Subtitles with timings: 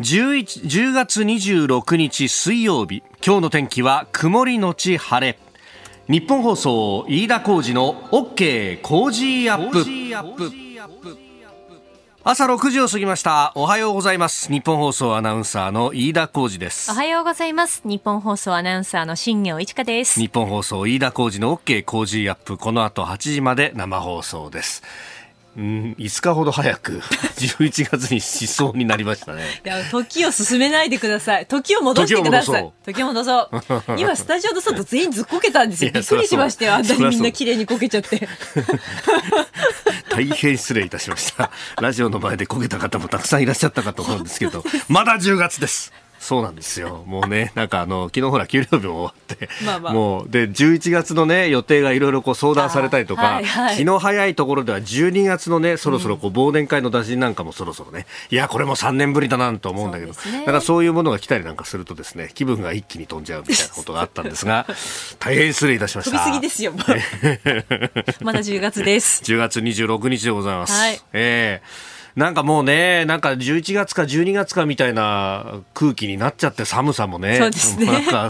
[0.00, 5.38] 11 10月26日水曜日今日の天気は曇りのち晴れ。
[6.08, 9.84] 日本放送飯田浩二の OK 工事アップ。
[12.24, 13.52] 朝6時を過ぎました。
[13.54, 14.50] おはようございます。
[14.50, 16.90] 日本放送アナウンサーの飯田浩二です。
[16.90, 17.82] おはようございます。
[17.84, 20.18] 日本放送アナウンサーの新業一華です。
[20.18, 22.56] 日本放送飯田浩二の OK 工事アップ。
[22.56, 24.82] この後8時まで生放送です
[25.56, 27.00] うん、5日ほど早く
[27.36, 29.42] 11月にしそうになりましたね。
[29.64, 31.46] いや、時を進めないでください。
[31.46, 32.72] 時を戻してください。
[32.84, 33.50] 時を戻そう。
[33.98, 35.90] 今、スタジオの外全員ずっこけたんですよ。
[35.90, 36.74] びっくりしましたよ。
[36.74, 38.28] あんなにみんな綺麗にこけちゃって。
[40.10, 41.50] 大変失礼いたしました。
[41.80, 45.92] ラジオの前でこけた方もたくさんいらっしゃったかと思うんですけど、 まだ10月です。
[46.20, 47.02] そうなんですよ。
[47.06, 64.66] もうね、 なんかあの、昨日ほら、給料日も終わって、まあまあ、もう、で、11月のね、予定がいろいろこう相談されたりとか、はいはい、昨日早いところでは12月のね、そろそろこう忘年会の打診なんかもそろそろね、いや、これも3年ぶりだなと思うんだけど、ね、だからそういうものが来たりなんかするとですね、気分が一気に飛んじゃうみたいなことがあったんですが、
[65.18, 66.18] 大変失礼いたしました。
[66.18, 66.72] 飛びすぎですよ、
[68.20, 69.22] まだ10月です。
[69.24, 70.78] 10月26日でございます。
[70.78, 77.38] はい、ええーなんかもうね、なんか11月か12月かみたいな空気になっちゃって寒さもね。
[77.38, 77.86] そうですね。
[77.86, 78.28] なんか、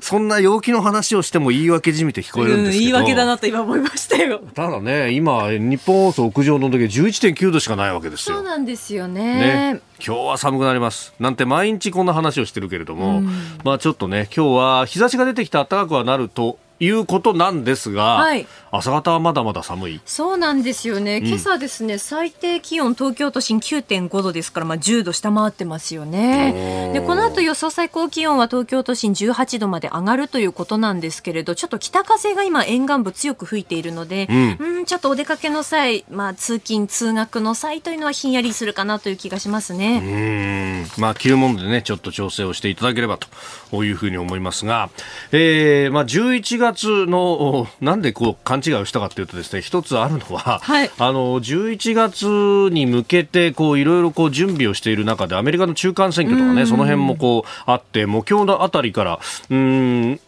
[0.00, 4.40] そんな陽気の話をしても言い訳じみて聞こえるんですけど、うん、言い訳だなと今思いましたよ。
[4.54, 8.36] ただね、今、日本放送屋上の時11.9度しかないわけですよ。
[8.36, 9.72] そうなんですよね。
[9.74, 13.28] ね今日は寒くなりますなんて毎日こんな話をしてるけれども、うん、
[13.62, 20.00] まあちょっとね今日は日差しが出てきて暖かくはなるということなんですが、はい、朝方はまだまだ寒い。
[20.04, 26.90] そうなんですよね、今朝ですね、最低気温東京都心9.5度ですから、まあ、10度下回ってますよね。
[26.92, 34.34] でこの後予想最高気温は東京都心18度まで上がるということなんですけれどちょっと北風が今沿岸部強く吹いているので、う
[34.68, 40.86] ん、んちょっとお出かけの際、まあ、通勤通学の際というのはひんやりするかなという気がしますね。
[40.98, 41.00] うん。
[41.00, 44.90] まあ着るものでねちょっと調整をしていただければというふうに思いますが、
[45.32, 59.20] えーまあ、11月月のなんでこう勘違いをしたかというとですね一つあるのは、はい、あの11月に向けてこういろいろこう準備をしている中でアメリカの中間選挙とかねその辺もこうあってもう今日のあたりから
[59.50, 60.20] うん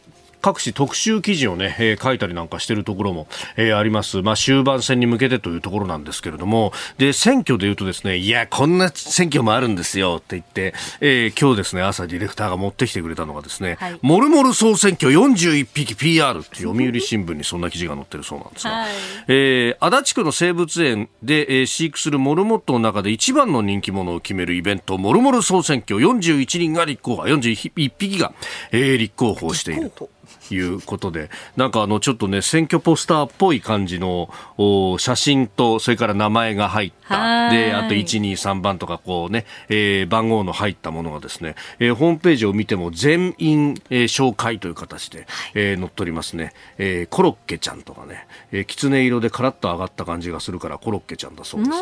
[0.45, 4.21] 各種特集記事をね、えー、書いたりなんかしてるところも、えー、あります。
[4.21, 18.91] まあ、終盤戦に向けてというところなんですけれども、で、選挙で言うとですね、いや、こんな選挙もあるんですよって言って、えー、今日ですね、朝ディレクターが持ってきてくれたのがですね、はい、モルモル総選挙41匹 PR って読売新聞にそんな記事が載ってるそうなんですが、 はい、
[19.29, 28.35] えー、足立区の生物園で、えー、飼育するモルモットの中で一番の人気者を決めるイベント、モルモル総選挙41人が立候補、41匹が、
[28.73, 29.89] えー、立候補している。
[29.89, 30.11] と。
[30.51, 46.53] いうことで、なんかあの、ちょっとね、選挙ポスターっぽい感じのお写真と、それから名前が入った、で、あと1、2、3番とかこうね、えー、番号の入ったものがですね、えー、ホームページを見ても全員、えー、紹介という形で、えー、載っておりますね。
[46.79, 51.79] えー、コロッケちゃんとかね、えー、狐色でカラッと上がった感じがするからコロッケちゃんだそうですが、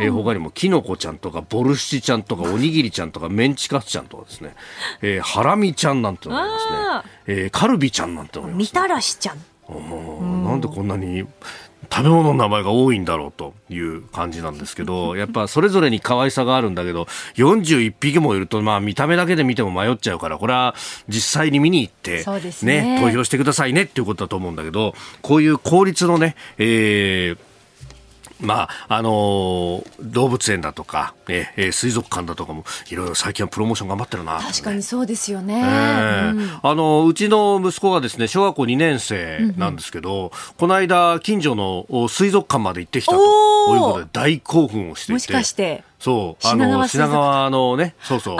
[0.00, 4.54] えー、他にもキノコちゃんとかボルシチちゃんとか おにぎりちゃんとかメンチカツちゃんとかですね、
[5.02, 7.12] えー、ハラミちゃんなんてのがありますね。
[7.30, 9.38] えー、カルビちゃんなんて思いまみたらしちゃん
[9.68, 11.26] なんでこんなに
[11.90, 17.06] 食べ物の名前が多いんだろうという感じなんですけど、 やっぱそれぞれに可愛さがあるんだけど、
[17.36, 20.74] 41匹もいると、まあ見た目だけで見ても迷っちゃうから、これは
[21.08, 22.24] 実際に見に行って、
[22.62, 27.38] ね、ね、投票してくださいねっていうことだと思うんだけど、こういう公立のね、えー、
[28.40, 35.60] まあ、あのー、動物園だとか、えー、水族館だとかも、いろいろ最近はプロモーション頑張ってるな、ね、確かにそうですよね。
[35.60, 43.48] えー、うん、あの、うちの息子がですね、小学校2年生なんですけど、うんうん、この間、近所の水族館まで行ってきたと。
[43.74, 45.12] いうことで、大興奮をしていて。
[45.12, 45.84] もしかして。
[45.98, 48.36] そう、あの、品川のね、そうそう。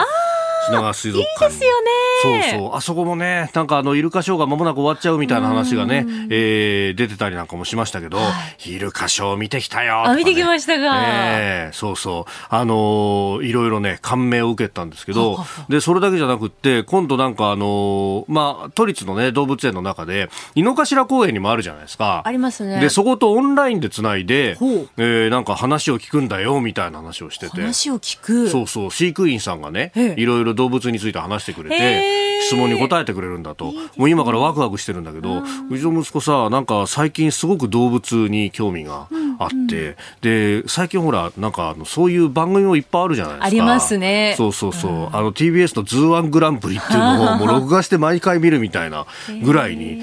[0.69, 1.45] 品川水族館。
[1.45, 1.89] いいですよね。
[2.21, 2.75] そうそう。
[2.75, 8.31] あそこもね、なんかあの、イルカショーが間もなく終わっちゃうみたいな話がね、えー、出てたりなんかもしましたけど、は
[8.65, 11.01] い、イルカショー見てきたよ、ね、あ、見てきましたが。
[11.03, 12.31] えー、そうそう。
[12.49, 22.21] あのー、いろいろね、感銘を受けたんですけど、で、それだけじゃなくって、今度なんかあのー、まあ、都立のね、動物園の中で、井の頭公園にもあるじゃないですか。
[22.25, 22.79] ありますね。
[22.79, 27.61] で、そことオンラインでつないで、えー、なんか話を聞くんだよ、みたいな話をしてて。
[27.61, 28.91] 話を聞くそうそう。
[28.91, 33.71] 飼育員さんがね、いろいろ動物について話してくれて、質問に答えてくれるんだと。
[33.95, 39.07] もう今からワクワクしてるんだけど、うちの息子さ、なんか最近すごく動物に興味が
[39.39, 43.45] あって、で最近ほらなんかそういう番組もいっぱいあるじゃないですか。
[43.45, 44.35] ありますね。
[44.37, 49.05] そうそうそう、うん、あの TBS の「ズーワングランプリ」っていうのを もう録画して毎回見るみたいな
[49.41, 49.95] ぐらいに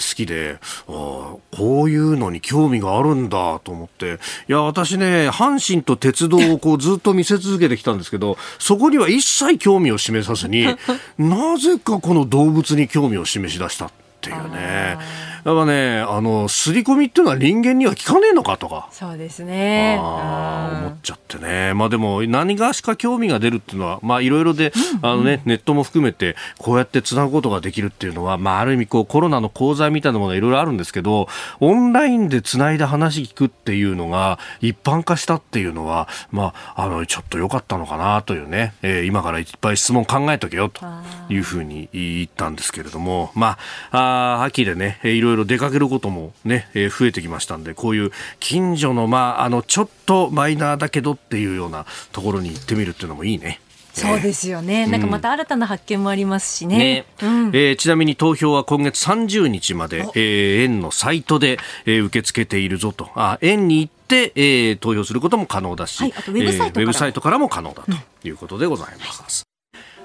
[0.00, 1.38] 好きで、あこ
[1.84, 4.18] ういうのに興味があるんだと思って。
[4.48, 10.66] いや私ね阪神と鉄道をこうずっと見せ続けてきたんですけどそこには一切興味を示さずに
[11.16, 13.90] なぜかこの動物に興味を示し出したっ
[14.20, 14.98] ていうね。
[15.44, 18.88] だからね、あの、刷り込みっていうのは人間には効かねえのかとか。
[18.92, 19.98] そうですね。
[20.00, 21.74] 思っちゃってね。
[21.74, 24.72] まあでも、何がしか興味が出るっていうのは、まあいろいろで、
[25.02, 31.28] あのね、ネットも含めて、こうやって繋ぐことができるっていうのは、まあある意味こうコロナの講座みたいなものはいろいろあるんですけど、
[31.60, 40.84] オンラインで繋いだ話聞くっていうのが一般化したっていうのは、まあ、あの、ちょっと良かったのかなというね、えー、今からいっぱい質問考えとけよと
[41.28, 43.58] いうふうに言ったんですけれども、ま
[43.90, 53.60] あ、あ秋でね、いろいろろいろ出かけることもね、えー、増えてきましたんで、こういう近所の、まあ、あの、ちょっとマイナーだけどっていうようなところに行ってみるっていうのもいいね。
[53.92, 56.78] そうですよね、なんかまた新たな発見もありますしね。
[56.78, 57.04] ね。
[57.22, 63.10] うん、えー、ちなみに投票は今月30日まで、えー、園のサイトで、えー、受け付けているぞと。
[63.16, 69.42] あ園に行って、えー、投票することも可能だし、はい、あとウェブサイトから、えー、ウェブサイトからも可能だということでございます。
[69.44, 69.49] うん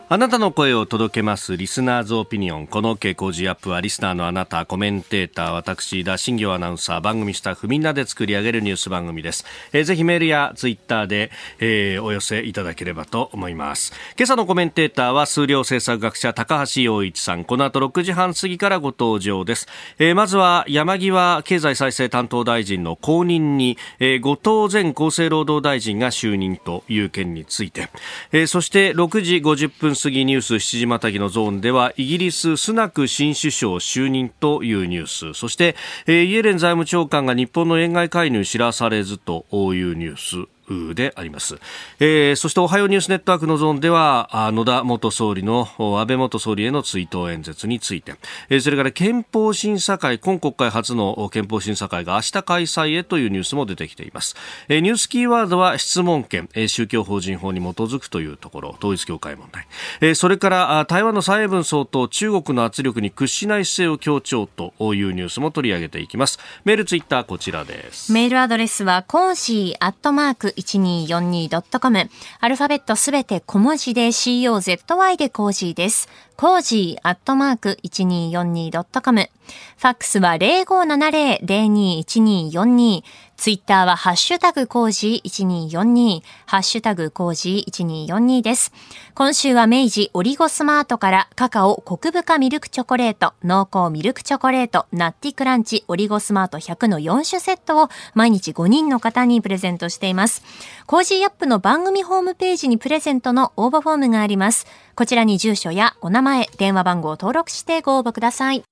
[0.07, 2.67] あなたの声を届けますリスナーズオピニオン。
[2.67, 9.45] この傾向ジアップはリスナーのあなた、コメンテーター、私、田新行アナウンサー、番組スタッフみんなで作り上げるニュース番組です。
[9.73, 13.93] えー、ぜひメールやツイッターで、えー、お寄せいただければと思います。
[14.15, 17.43] 今朝のコメンテーターは数量政策学者高橋洋一さん。
[17.43, 19.67] この後6時半過ぎからご登場です。
[19.97, 27.89] えー、まずは山際経済再生担当大臣の後任に、えー、後藤前厚生労働大臣が就任という件について、
[28.31, 35.33] えー、そして6時50分過ぎニュース7時またぎのゾーンではイギリススナク新首相就任というニュース。
[35.33, 35.75] そして、
[36.05, 40.54] えー、イエレン財務長官が日本の円買い介入知らされずというニュース。
[40.93, 41.57] であります、
[41.99, 48.15] えー、そしておはようニュースネットワークのゾーンでは野田元総理の安倍元総理への追悼演説について、
[48.49, 54.35] え、それから憲法審査会今国会初の憲法審査会が明日開催へというニュースも出てきています、
[54.69, 58.75] え、ニュースキーワードは質問権、え、宗教法人法に基づくというところ。
[58.79, 59.67] 統一教会問題、
[60.01, 66.39] え、それから台湾の蔡英文総統中国の圧力に屈しない姿勢を強調というニュースも取り上げていきます。
[66.63, 68.11] メールツイッターこちらです。
[68.11, 72.09] メールアドレスは cozy アットマーク 1242.com。
[72.39, 76.07] アルファベットすべて小文字で COZY で cozy です。
[76.37, 79.29] cozy アットマーク 1242.com。
[79.77, 83.03] ファックスは0570-021242。
[83.37, 86.21] ツイッターはハッシュタグコージ1242。
[86.45, 88.71] ハッシュタグコージ1242です。
[89.13, 100.41] 今週は明治オリゴスマートからカカオコク深ミルクチョコレート、濃厚ミルクチョコレート、ナッティクランチ、オリゴスマート100の4種セットを毎日5人の方にプレゼントしています。
[100.85, 104.65] コージアップの番組ホームページにプレゼントの応募フォームがあります。
[104.95, 108.63] こちらに住所やお名前、電話番号を登録してご応募ください。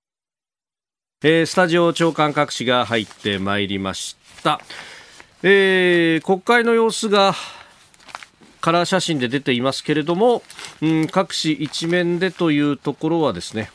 [1.25, 4.23] えー、スタジオ長官各紙が入ってまいりました。
[5.44, 7.34] えー、国会の様子が
[8.62, 10.42] カラー写真で出ていますけれども、
[10.81, 13.69] うん、各紙一面でというところはですね、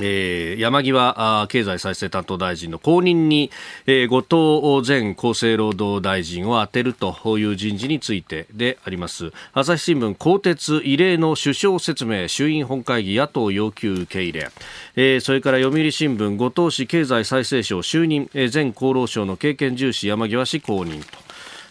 [0.00, 3.50] えー、山際経済再生担当大臣の後任に、
[3.86, 9.32] えー、後藤前厚生労働大臣を充てるという人事についてであります。
[9.52, 14.50] 朝日新聞更迭異例の首相説明衆院本会議野党要求受け入れ、
[14.96, 21.25] えー、それから読売新聞後藤氏経済再生省就任、えー、前厚労省の経験重視山際氏後任と。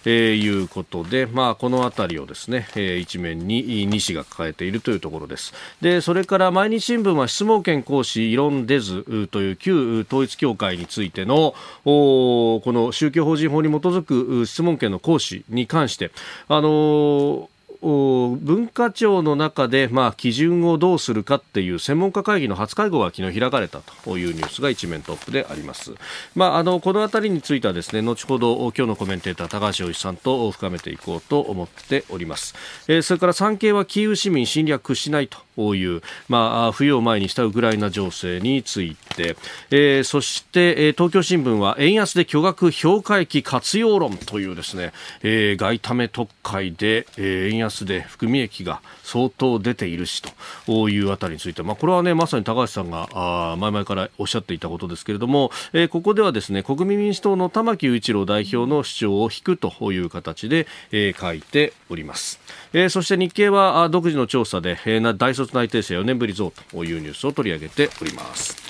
[0.06, 5.54] えー、いうことで、まあ、この辺りをですね、えー、一面に西が抱えているというところです。
[5.82, 16.12] で、それから毎日新聞は質問権行使異論出ずという旧統一教会についてのこの宗教法人法に基づく質問権の行使に関して、
[16.48, 17.55] あのー
[17.86, 25.94] 文化庁の中で、まあ、基準をどうするかっていう専門家会議の初会合が昨日開かれたというニュースが一面トップであります。
[26.34, 32.56] まあ、あのこの辺りについてはですね後ほど今日のコメンテーター高橋洋一さんと深めていこうと思っております。
[32.88, 39.38] えー、それから産経はキーウ市民侵略しないという、まあ、冬を前にしたウクライナ情勢について、
[39.72, 44.92] えー、そして、えー、東京新聞は円安で巨額評価益活用論というですね、
[45.24, 50.24] えー、外為特会で、えー、円安で含み益が相当出ているし
[50.66, 62.40] というあたりについて、まあ、これはねまさに高橋さんがあ前々からおっしゃっていたことですけれども、えー、ここではですね国民民主党の玉木雄一郎代表の主張を引くという形で、えー、書いております、
[62.74, 68.66] えー、そして日経は独自の調査で、えー、大卒内定生4年ぶり増というニュースを取り上げております。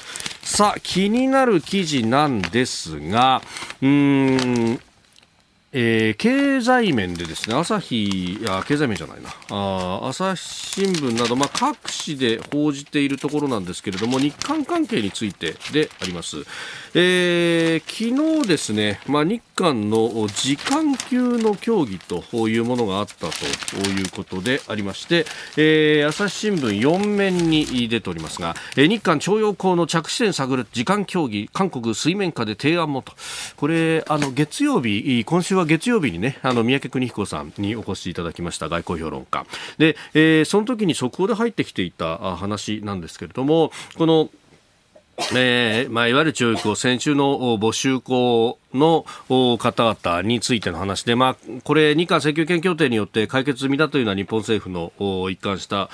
[0.45, 3.41] さあ、気になる記事なんですが、
[3.81, 4.79] うん、
[5.77, 16.38] えー、経済面でですね、朝日、や、経済面じゃないな、あ朝日新聞など、まあ、各紙で報じているところなんですけれども、日韓関係についてであります。
[16.94, 25.25] えー、昨日ですね、まあ、日韓の時間級の協議というものがあったということでありまして、
[25.58, 33.12] えー、朝日新聞4面に出ておりますが、えー、日韓徴用工の着地点探る時間協議、韓国水面下で提案もと、
[33.58, 39.45] これ、あの月曜日、今週は月曜日にね、あの三宅邦彦さんにお越しいただきました外交評論家。
[39.77, 44.29] で、えー、その時に速報で入ってきていた話なんですけれども、この
[45.34, 49.05] えーまあ、いわゆる教育を先週の募集校の
[49.57, 55.89] 方々についての話で、まあ、これ、日韓請求権協定によって解決済みだというのは日本政府の一貫した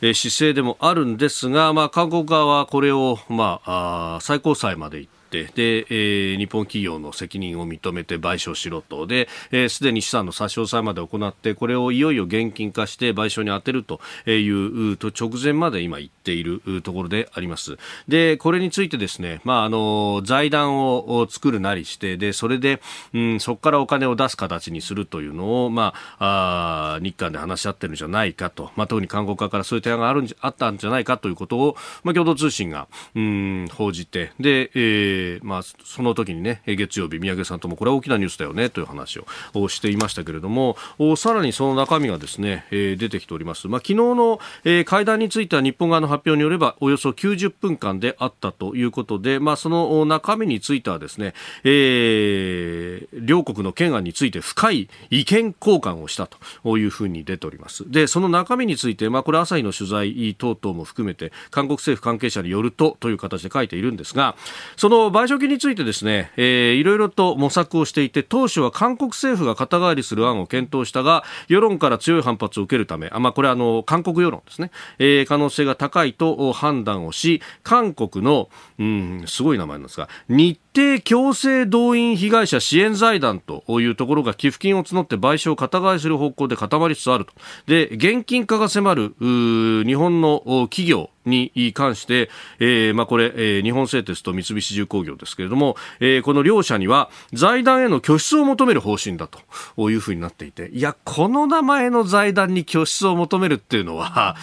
[0.00, 5.12] 姿勢でもあるんですが、まあ、韓国側はこれを、まあ、最高裁まで行っ
[5.44, 9.06] て、で、えー、日本企業の責任を認めて賠償しろと。
[9.06, 14.00] で、す、えー、で、に資産の差し押さえまで行ってこれをいよいよ現金化して賠償に充てると
[14.30, 17.78] いうと直前まで今言っているところであります。
[18.06, 22.80] でこれについてですね、まあ、あの財団を作るなりしてでそれで、
[23.14, 39.20] うん、そこからお金を出す形にするというのを、まあ、あ日韓で話し合ってるんじゃないかと、まあ、特に韓国側からそういう提案があるんあったんじゃないかということを、まあ、共同通信が、うん、報じてで、えーえー、まあ、その時にね月曜日宮家さんともこれは大きなニュースだよねという話
[39.54, 40.76] をしていましたけれども
[41.16, 56.28] さらにその中身がですね、えー、出てきております、まあ、昨日の、えー、会談については日本側の発表によればおよそ90分間であったということで、まあ、その中身についてはですね、えー、両国の懸案について深い意見交換をした
[56.62, 57.90] というふうに出ております。
[57.90, 64.36] でその中身について、まあ、これ朝日の取材等々も含めて韓国政府関係者によるとという形で書いているんですが
[64.76, 87.32] その賠償金についてですね、えー、いろいろと模索をしていて当初は韓国政府が肩代わりする案を検討したが世論から強い反発を受けるためあ、まあ、これはあの韓国世論ですね、えー、可能性が高いと判断をし韓国の、うん、すごい名前なんですが日程強制動員被害者支援財団というところが寄付金を募って賠償を肩代わりする方向で固まりつつあると。
[87.66, 92.28] で現金化が迫る日本の企業に関して、
[92.60, 104.36] えー、まあこれ、えー、日本製鉄と三菱重工業ですけれども、えー、この両社には財団への拠出を求める方針だというふうになっていて、いや、この名前の財団に拠出を求めるっていうのは、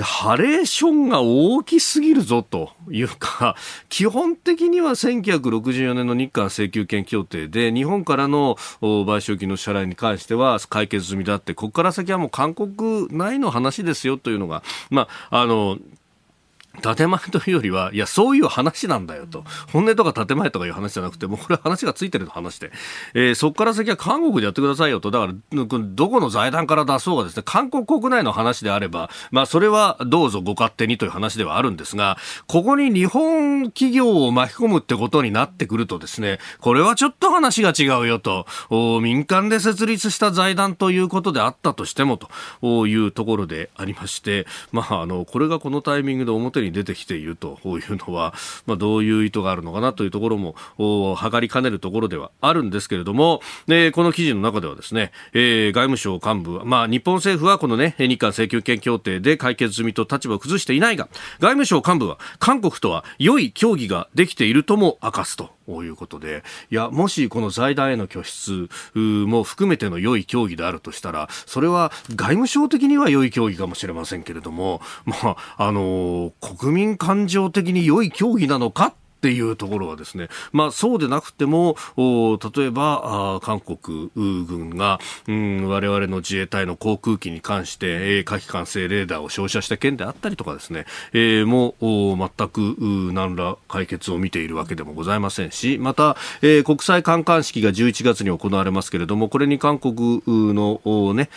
[0.00, 3.56] ハレーションが大きすぎるぞというか、
[3.90, 15.78] 基本的には1964年の日韓請求権協定で、日本からの賠償金の支払いに関しては解決済みだって、ここから先はもう韓国内の話ですよというのが、まあ、あの、
[16.80, 19.44] 建前というよりは、いや、そういう話なんだよと。
[19.72, 22.72] 本音とか建前とかいう話じゃなくて、もうこれ話がついてるの話で、
[23.14, 25.10] えー、そこから先は韓国でやってくださいよと。
[25.10, 38.46] だから、どこの財団から出そうがですね、韓国国内の話であれば、まあ、それはどうぞご勝手にという話ではあるんですが、ここに日本企業を巻き込むってことになってくるとですね、これはちょっと話が違うよと。
[39.02, 42.18] 民間で設立した財団ということであったとしても
[42.62, 48.34] というところでありまして、まあ、あの、これがこのタイミングで表に出てきているというのは、
[48.66, 50.54] まあ、どういう意図があるのかなというところも
[51.20, 61.08] 図りかねるところではあるんですけれども、えこの記事の中ではですね、えー、外務省幹部は、まあ、日本政府はこのね、日韓請求権協定で解決済みと立場を崩していないが、
[61.40, 65.50] 外務省幹部は韓国とは良い協議ができているとも明かすと。
[65.68, 92.76] いうことで、いや、もしこの財団への拠出も含めての良い協議であるとしたら、それは外務省的には良い協議かもしれませんけれども、まあ、あの、国民感情的に良い協議なのかっていうところはですね、まあそうでなくても、例えば、韓国軍が、うん、我々の自衛隊の航空機に関して、えー、火器管制レーダーを照射した件であったりとかですね、えー、もう全く
[93.12, 101.30] 何ら解決を見ているわけでもございませんし、また、えー、国際観艦式が11月に行われますけれども、これに韓国のね、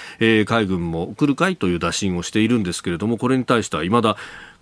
[0.45, 4.17] 海軍も来るかいという打診をしているんですけれども、これに対しては未だ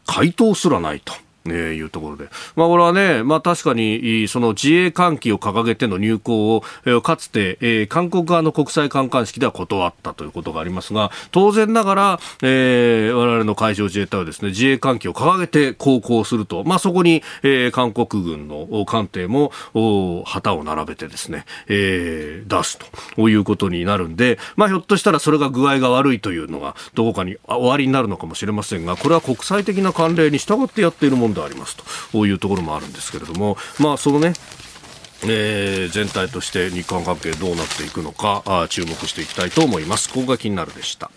[0.06, 1.14] 回答すらないと。
[1.50, 2.30] えいうところで。
[2.56, 19.52] まあ、これはね、まあ、確かに、その自衛艦機を掲げての入港を、えかつて、えー、韓国側の国際観艦式では断ったということがありますが、当然ながら、えー、我々の海上自衛隊はですね、自衛艦機を掲げて航行すると、まあ、そこに、えー、韓国軍の艦艇も、
[20.26, 22.80] 旗を並べてですね、えー、出す
[23.16, 31.76] ということになるんで、まあ、ひょっとしたらそれが具合が悪いというのが、どこかに終わりになるのかもしれませんが、これは国際的な慣例に従ってやっているものんであります
[32.12, 34.34] というところもあるんですけれども、まあ、そのね、
[35.26, 40.10] えー、全体として日韓関係どうなっていくのかあ注目していきたいと思います。
[40.10, 41.12] ここが気になるでした。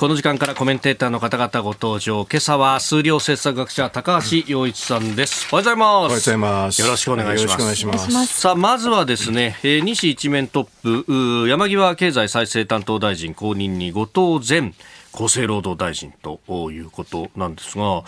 [0.00, 2.24] この時間からコメンテーターの方々ご登場。
[2.24, 5.46] 今朝は数量政策学者高橋洋一さんです。
[5.52, 5.84] おはようございます。
[5.84, 6.80] おはようございます。
[6.80, 7.60] よろしくお願いします。
[7.60, 8.40] よろしくお願いします。
[8.40, 14.72] さあ、まずはですね、えー、西一面トップ、山際経済再生担当大臣後任に後藤前
[15.12, 16.40] 厚生労働大臣と
[16.70, 18.02] いうことなんですが、うん、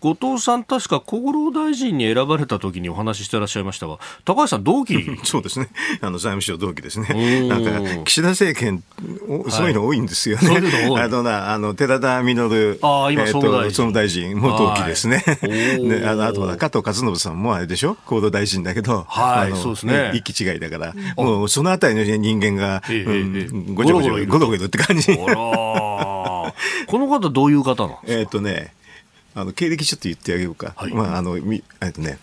[0.00, 4.96] 後藤さん、確か厚労大臣に選ばれた時にお話ししてらっしゃいましたが、高橋さん、同期？
[5.24, 5.68] そうですね、
[6.00, 7.70] あの財務省同期ですね、なんか
[8.04, 8.82] 岸田政権、
[9.48, 10.48] そういうの多いんですよね、
[10.90, 14.36] はい、あのなあの寺田稔、あ今、えー、総務大臣。
[14.36, 15.24] も同期ですね、
[15.80, 25.12] ねあのあとは加藤勝信さんもあれでしょ、厚労大臣だけど、はい、そうですね、一期違いだから、もうそのあたりの人間が、えーうん、ごちょごちょ、ごろごろって感じ。
[26.86, 28.74] この方どういう方なんえっ、とね、
[29.34, 30.72] あの経歴ちょっと言ってあげようか。
[30.76, 32.18] はい、まああのみえっ、とね。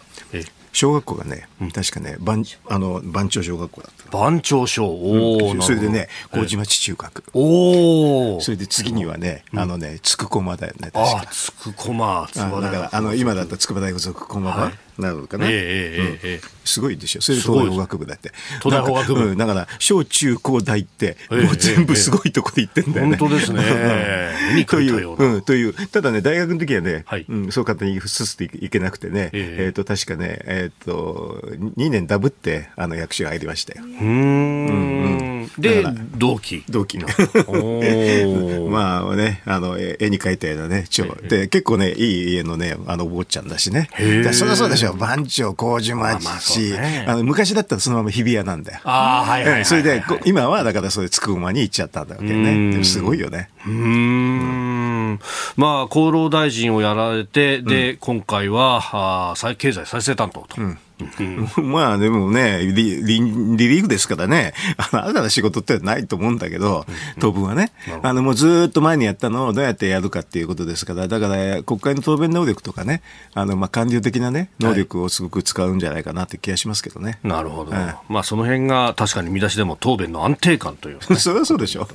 [0.73, 4.17] 小学校がね、確かね、番あの番長小学校だった。
[4.17, 7.23] 番長小、おお、それでね、麹町中学。
[7.33, 8.41] おお。
[8.41, 11.21] それで次にはね、あのね、つくこまだよね、確か。
[11.21, 12.27] あ、つくこま。
[12.33, 14.71] だから、あの、今だったら筑波大学属駒場。
[14.97, 17.21] なるかな、えーえーえー、すごいでしょ。
[17.21, 18.31] それで東大法学部だって。
[18.61, 23.63] 東大法学部、うん、だから小中高大って、もう全部すごいとこで行ってんだよね、本当ですね。
[24.67, 25.73] という、うん、という。
[25.87, 31.41] ただね大学の時はね、はい、うん、そう簡単に進んでいけなくてね、えー、と確かねえっ、と
[31.77, 33.83] 2年ダブってあの役所入りましたよ。
[33.83, 35.85] うんうんで
[36.17, 36.63] 同期。
[36.69, 37.07] 同期の。
[38.69, 43.89] まあねあの絵に描いたようなね長で結構ねいい家のねあのお坊ちゃんだしね。
[44.31, 48.79] そりゃそうでしょ番長麹町、まあね、あの昔だったらそのまま日比谷なんだよ。
[48.83, 53.49] あ、はいはい、それで今はだからそれつく馬に行っちゃったんだわけねすごいよね。
[53.65, 55.19] うん。
[55.55, 60.77] まあ厚労大臣をやられてで、うん、今回はあ経済再生担当と、うん
[61.61, 66.85] まあでもねリリ、リリーフですからね、 あの新たな仕事ってないと思うんだけど、
[67.19, 67.71] 当分はね、
[68.01, 73.01] あのもうずっと前にやったのをどうやってやるかっていうことですから、だから国会の答弁能力とかね、
[73.33, 77.19] あのまあ官僚的なね、能力をすごく使うんじゃないかなって気がしますけどね。
[77.23, 77.71] なるほど。
[78.09, 81.87] まあその辺が確かに見出しでも答弁の安定感という、ね、 それはそうでしょう。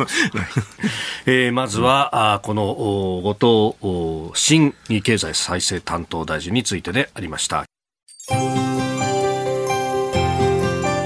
[1.26, 2.64] えー、まずは、あこの
[3.36, 3.74] 後
[4.32, 7.67] 藤新経済再生担当大臣についてでありました。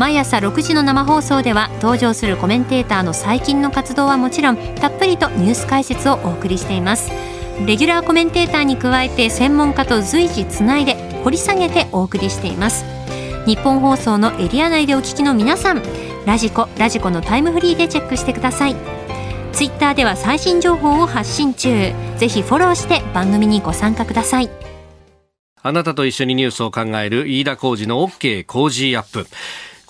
[0.00, 7.10] 毎朝6時の生放送では登場するコメンテーターの最近の活動はもちろんたっぷりとニュース解説をお送りしています。
[7.66, 12.86] レギュラーコメンテーターに加えて専門家と随時つないで掘り下げてお送りしています。
[13.44, 15.82] 日本放送のエリア内でお聞きの皆さん
[16.24, 18.76] ラジコラジコのタイムフリーでチェックしてください。
[19.52, 21.92] ツイッターでは最新情報を発信中。
[22.16, 24.48] ぜひフォローして番組にご参加ください。
[25.62, 29.26] あなたと一緒にニュースを考える飯田浩二の OK 工事アップ。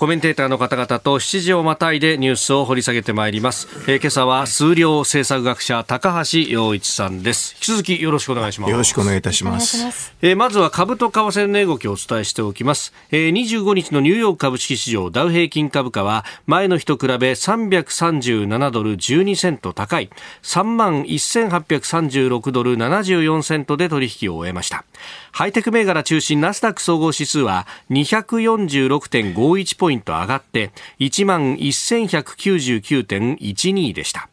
[0.00, 7.52] コメンテーターの方々と7時をまたいでニュースを掘り下げてまいります、えー、今朝は数量政策学者高橋洋一さんです。
[7.56, 8.70] 引き続きよろしくお願いします。
[8.70, 10.14] よろしくお願いいたします。
[10.22, 20.08] えー、まずは株と為替の値動きをお伝えしておきます、えー、25日のニューヨーク株式市場ダウ平均株価は前の日と比べ337ドル12セント高い。
[20.42, 24.86] 3万1836ドル74セントで取引を終えました。
[25.32, 34.28] ハイテク銘柄中心ナスダック総合指数は246.51ポイント上がって11,199.12でした。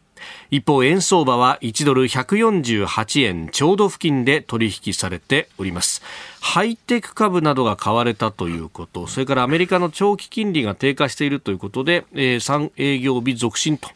[0.50, 6.02] 一方円相場は1ドル148円ちょうど付近で取引されております
[6.40, 9.08] ハイテク株などが買われたということ。
[9.08, 13.90] それからアメリカの長期金利が低下しているということで、えー、3営業日続伸と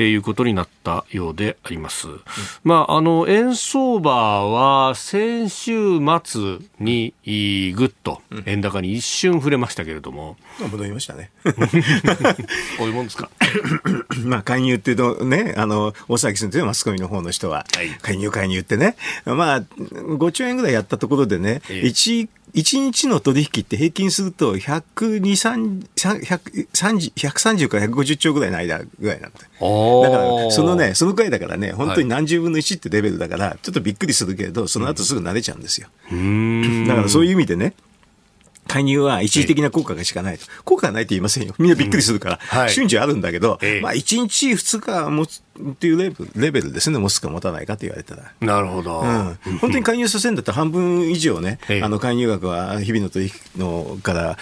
[0.00, 2.20] いうことになったようであります、うん、
[2.64, 7.14] まああの円相場は先週末に
[7.76, 11.30] ぐっと円高に一瞬触れましたけれども、うん、戻りましたね。
[12.78, 13.30] こういうもんですか。
[14.24, 17.66] まあ介入っていうとねあの大崎先生マスコミの方の人は、
[18.00, 29.38] 介入介入ってね、まあ、5兆円ぐらいやったところでね、ええ、1 1日の取引って平均すると120、130, 130から150兆ぐらいの間ぐらいなんだ。
[29.38, 35.88] だから、そのね、そのくらいだからね、本当に何十分の1ってレベルだから、ちょっとびっくりするけれど、その後すぐ慣れちゃうんですよ。
[36.86, 37.72] だからそういう意味でね、
[38.72, 40.46] 介入は一時的な効果がしかないと。
[40.64, 41.54] 効果がないと言いませんよ。
[41.58, 48.32] みんなびっくりするから、うんはい、瞬時あるんだけど、ええ、まあ1日2日持つっていうレベルレベルですね、持つか持たないかと言われたら。
[48.40, 49.00] なるほど。
[49.00, 54.38] うん、本当に介入させるんだったら半分以上ね、あの介入額は日々の取引のから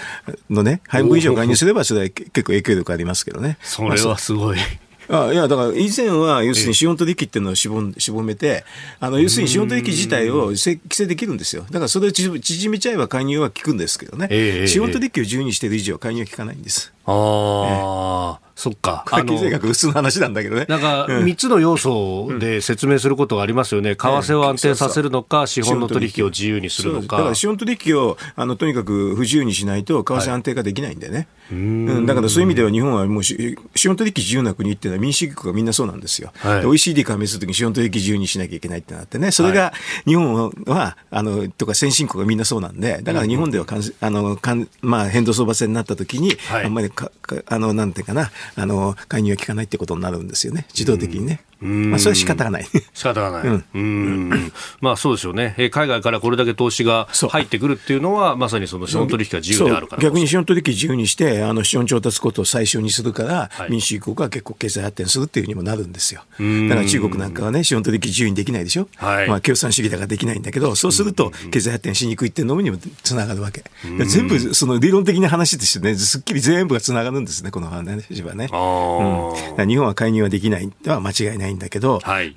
[0.49, 3.59] のね、半分以上介入すればそれは結構影響力ありますけどね。
[3.63, 4.59] それはすごい。
[4.59, 4.90] あ
[5.33, 8.65] いや、だから以前は、要するに資本取引っていうのを絞絞めて、
[9.01, 11.63] あの要するに資本取引自体を規制できるんですよ。
[11.71, 14.67] だからそれを縮めちゃえば介入は効くんですけどね。
[14.69, 16.93] 資本取引を自由にしている以上、介入は効かないんです。
[17.07, 18.50] ああ。
[18.61, 19.05] そっか。
[19.07, 20.67] 会計税額普通の話なんだけどね。
[20.69, 23.97] なんか、3つの要素で説明することがありますよね。
[23.97, 27.17] 為替を安定させるのか、資本の取引を自由にするのか。
[27.17, 31.29] だから資本取引を、あの、とにかく不自由にしないと、為替安定化できないんでね。
[31.53, 36.33] うん、だからそういう意味では日本はもう資本取引自由な国っていうのは民主主義国がみんなそうなんですよ。
[36.37, 39.31] はい、OECD 加盟するときに資本取引自由にしなきゃいけないってなってね。
[39.33, 39.73] それが
[40.07, 50.67] 日本は、あの、とか先進国がみんなそうなんで、だから日本ではかん、あの、かんまあ変動相場制になったときに、はい、あんまりか、かあの、なんていうかな、あの、介入は効かないってことになるんですよね。
[50.73, 51.41] 自動的にね。
[51.61, 52.67] まあ、それは仕方がない。
[52.95, 53.43] 仕方がない。
[53.43, 53.65] うん。
[53.75, 55.55] うんまあ、そうですよね。
[55.71, 60.03] 海外からこれだけ投資が入ってくるっていうのは、まさにその資本取引が自由であるから。
[60.03, 66.23] 逆に資本取引自由にして、あの、資本調達ことを最小にするから、はい、民主主義国は結構経済発展するっていうにもなるんですよ。
[66.39, 68.89] だから中国なんかはね、資本取引自由にできないでしょ。
[68.97, 73.65] はい、まあ、共産主義だからできないんだけど、そうすると、経済発展しにくいっていうのにもつながるわけ。
[74.07, 78.49] 全部、その理論的な話としてね、すっきり全部がつながるんですね、この話はね。
[78.53, 82.35] うん、日本は介入はできないのは間違いないんだけど、はい。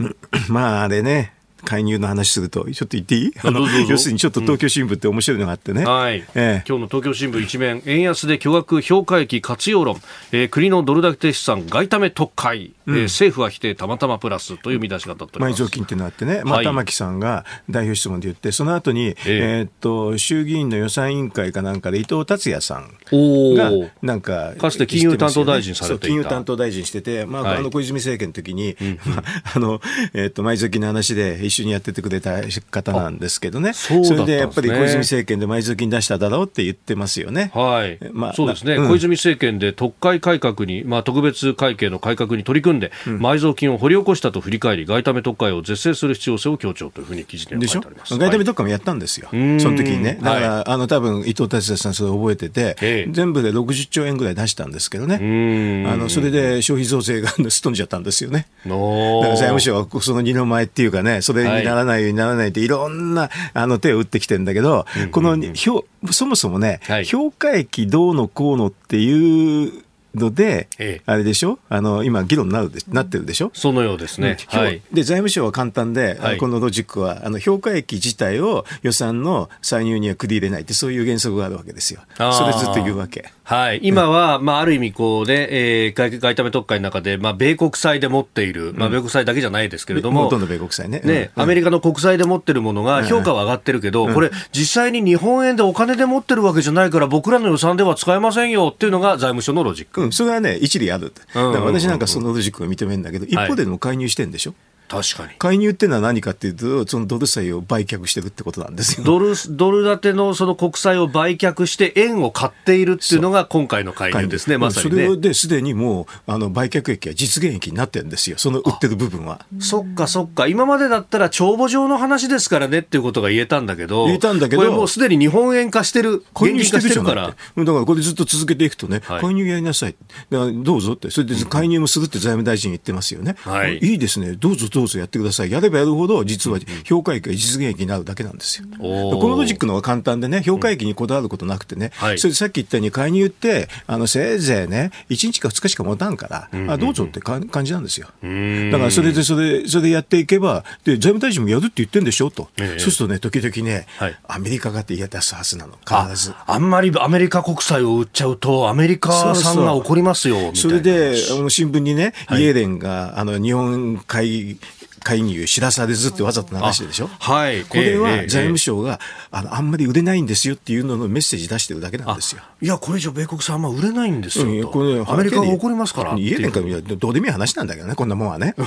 [0.49, 1.33] まああれね、
[1.65, 3.31] 介入の話すると、ちょっと言っていい？
[3.41, 5.83] あの要するにちょっと東京新聞って面白いのがあってね。
[5.83, 10.01] うん、はい、えー、今日の東京新聞一面、円安で巨額評価益活用論、
[10.33, 15.61] えー、国のドル建て資産外為特会、うん、えー、政府は否定たまたまプラスという見出しが立っております。
[15.61, 26.07] 埋蔵金っていうのがあってね、まあ、玉木さんが代表質問で言って、その後に、えっと、衆議院の予算委員会かなんかで伊藤達也さんが、なんか、かつて金融担当大臣されていた。
[26.07, 28.75] 金融担当大臣してて、まあ、はい、あの小泉政権の時に、
[29.17, 29.23] あ、
[29.55, 29.81] あの、
[30.13, 32.41] えー、っと、埋蔵金の話で一緒にやっててくれた
[32.71, 37.51] 方なんですけどね、それでやっぱり小泉政権で埋蔵金出しただろうって言ってますよね。
[37.53, 48.17] はい、まあ、そうですね、うん、小泉政権で特会改革に、まあ、特別会計の改革に取り組んで、うん、埋蔵金を掘り起こしたと振り返り、外為特会を是正する必要性を強調というふうに記事に書いてあります。
[48.17, 58.47] 外為特会もやったんですよ、はい、その時にね、だから、はい、あの多分伊藤達也さん、それ覚えてて、全部で60兆円ぐらい出したんですけどね、あのそれで消費増税がすっ飛んじゃったんですよね。
[58.65, 69.83] だから財務省はその二の前っていうかね、それにならないようにならないって、いろんなあの手を打ってきてるんだけど、この表そもそもね、はい、評価益どうのこうのっていう
[70.15, 71.59] ので、ええ、あれでしょ？
[71.69, 73.51] あの今、議論になるでなってるでしょ？
[73.53, 83.31] そのようですね、はい、で財務省は簡単で、はい、このロジックはあの評価益自体を予算の歳入には繰り入れないってそういう原則があるわけですよ、それずっと言うわけ。
[83.45, 91.01] はい、今は、まあ、ある意味こうね、えー、外外為特会の中で、まあ、米国債で持っている、まあ、米国債だけじゃないですけれども、ほとんど米国債ね。
[91.03, 100.02] ね、アメリカの国債で持ってるものが評価は上がってるけど、これ、実際に日本円でお金で持ってるわけじゃないから、僕らの予算では使えませんよっていうのが財務省のロジック。
[100.05, 101.13] うん、それはね、一理ある。
[101.33, 105.37] だから私なんかそのロジックを認めるんだけど、一方でも介入してんでしょ、はい確かに。
[105.39, 109.03] 介入っていうのは何かっていうと、そのドル債を売却してるってことなんですよ。
[109.03, 119.45] ドルドル建てのその国債を売却して、円を買っているっていうのが今回の介入ですね、まさに、ね、それですでにもうあの売却益は実現益になってるんですよ、その売ってる部分は。
[119.59, 127.27] そっかそっか、今までだったら帳簿上の話ですからねっていうことが言えたんだけど、言えたんだけど、これもうすでに日本円化してる、介入してるから。
[127.27, 129.95] だからこれずっと続けていくとね、はい、介入やりなさい、
[130.29, 133.35] どうぞって、それで介入もするって財務大臣言ってますよね。
[133.39, 135.51] はい、いいですね、どうぞどうぞやってください。
[135.51, 138.67] やればやるほど、実は評価益が実現益になるだけなんですよ。
[138.77, 148.07] このロジックの方が簡単でね、評価益にこだわることなくてね、うん、それでさっき言ったように介入って、あのせいぜいね、1日か2日しか持たんから、うんうんうん、あどうぞって感じなんですよ。
[148.07, 152.49] だからそれでそれ、それでやっていけば、で、財務大臣もやるって言ってんでしょと。
[152.57, 156.31] えー、そうするとね、時々ね、はい、アメリカがって言い出すはずなの、必ず。
[156.31, 156.43] あ。
[156.47, 164.57] あんまりアメリカ国債を売っちゃうと、アメリカさんが怒りますよそれで、新聞にね、イエレンが、あの、日本海
[165.03, 168.99] 介入知らされずってわざと流してるでしょ、はい、これは財務省が、
[169.31, 172.41] あのあんまり売れないんですよっていうののメッセージ出してるだけなんですよ。
[172.61, 176.15] いや、これ以上米国産は売れないんですよ、うん、これアメリカが怒りますから。
[176.15, 178.55] 言えねんかどうでもいい話なんだけどね、こんなもんはね。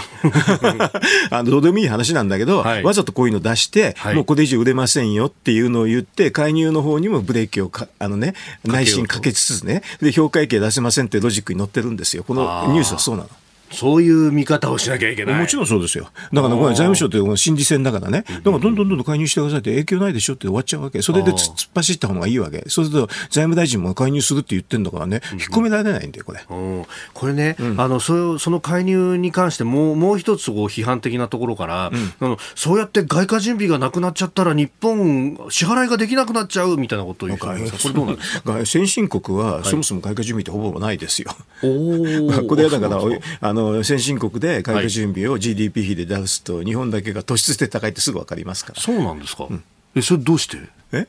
[1.30, 13.30] あのどうでもいい話なんだけど、はい、わざとこういうの出して、はい、もうこれ以上売れませんよっていうのを言って、介入の方にもブレーキをかあの、ね、内心かけつつね、で評価益出せませんってロジックに乗ってるんですよ、このニュースはそうなの。
[13.76, 15.40] そういう見方をしなきゃいけない。
[15.40, 16.10] もちろんそうですよ。
[16.32, 21.02] だから、これ財務省って心理戦だからね、だからどんどんどんどん介入してくださいって影響ないでしょって終わっちゃうわけ。
[21.02, 22.64] それで突っ走った方がいいわけ。
[22.68, 26.40] そうすると、財務大臣も介入するって言ってんだからね、引っ込められないんだよ、これ。
[27.14, 37.58] これね、うん、あのそその介入に関してもうもう一つこう批判的なところから、うん、あのそうやって外貨準備がなくなっちゃったら日本支払いができなくなっちゃうみたいなことを言うこれ
[37.92, 38.66] どうなんですか？
[38.66, 41.30] 先進国はそもそも外貨準備ってほぼないですよ。
[41.62, 43.00] はい、 これはだから
[43.40, 48.80] あの先進国で外貨準備を GDP 比で出すと、日本だけが突出して高いってすぐ分かりますから。
[48.80, 49.62] そうなんですか、うん、
[49.94, 50.58] えそれどうして？
[50.92, 51.06] え？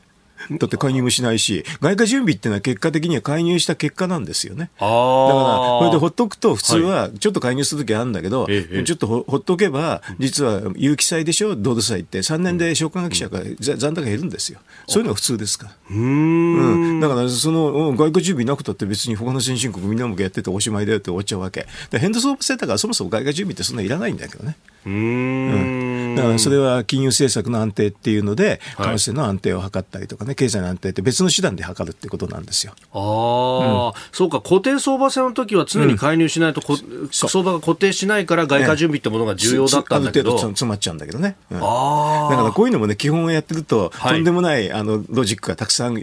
[0.50, 4.70] だって介入もしないし、外貨準備っていうのは結果的には介入した結果なんですよね。
[4.78, 14.60] だから、これでほっとくと、普通はちょっと介入するときあるんだけど、はい、ちょっとほほっとけば、実は有機債でしょ、ドル債って、3年で償還学者が残高減るんですよ。
[14.86, 15.72] そういうのが普通ですから。
[15.90, 21.66] うん,、だから、その外貨準備なくたって別に他の先進国みんなもやってておしまいだよって終わっちゃうわけ。
[21.92, 24.56] 変動相場制だからそもそも外貨準備ってそんないらないんだけどね。
[24.86, 32.74] うん、だからそれは金融政策の安定っていうので、為替の安定を図ったりとかね、経済の安定って別の手段で測るってことなんですよ。
[32.92, 41.36] ああ、うん、そうか、固定相場制の時は常に介入しないと、うん、相場が固定しないから外貨準備ってものが重要だったんだけど、ある程度詰まっちゃうんだけどね。
[41.50, 45.94] うん、あだからこういうのもね、基本をやってると、はい、とんでもないあのロジックがたくさん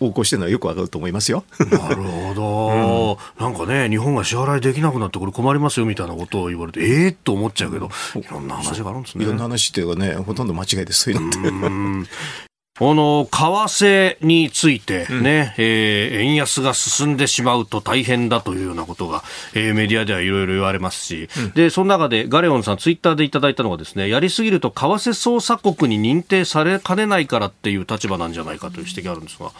[0.00, 1.44] 横行してるのはよくわかると思いますよ。
[1.58, 9.24] なるほど、なんかね、日本が支払いできなくなってこれ困りますよみたいなことを言われて、ええー、と思っちゃうけど、いろんな話があるんですね。
[9.24, 12.45] いろんな話っていうかね、ほとんど間違いです、そういうのって。
[12.78, 19.22] この為替についてね、うん、えー、円安が進んでしまうと大変だというようなことが、
[19.54, 29.52] えー、メディアではいろいろ言われますし、うん、で、その中でガレオンさんツイッターでいただいたのがですね、やりすぎると為替操作国に認定されかねないからっていう立場なんじゃないかという指摘があるんですが、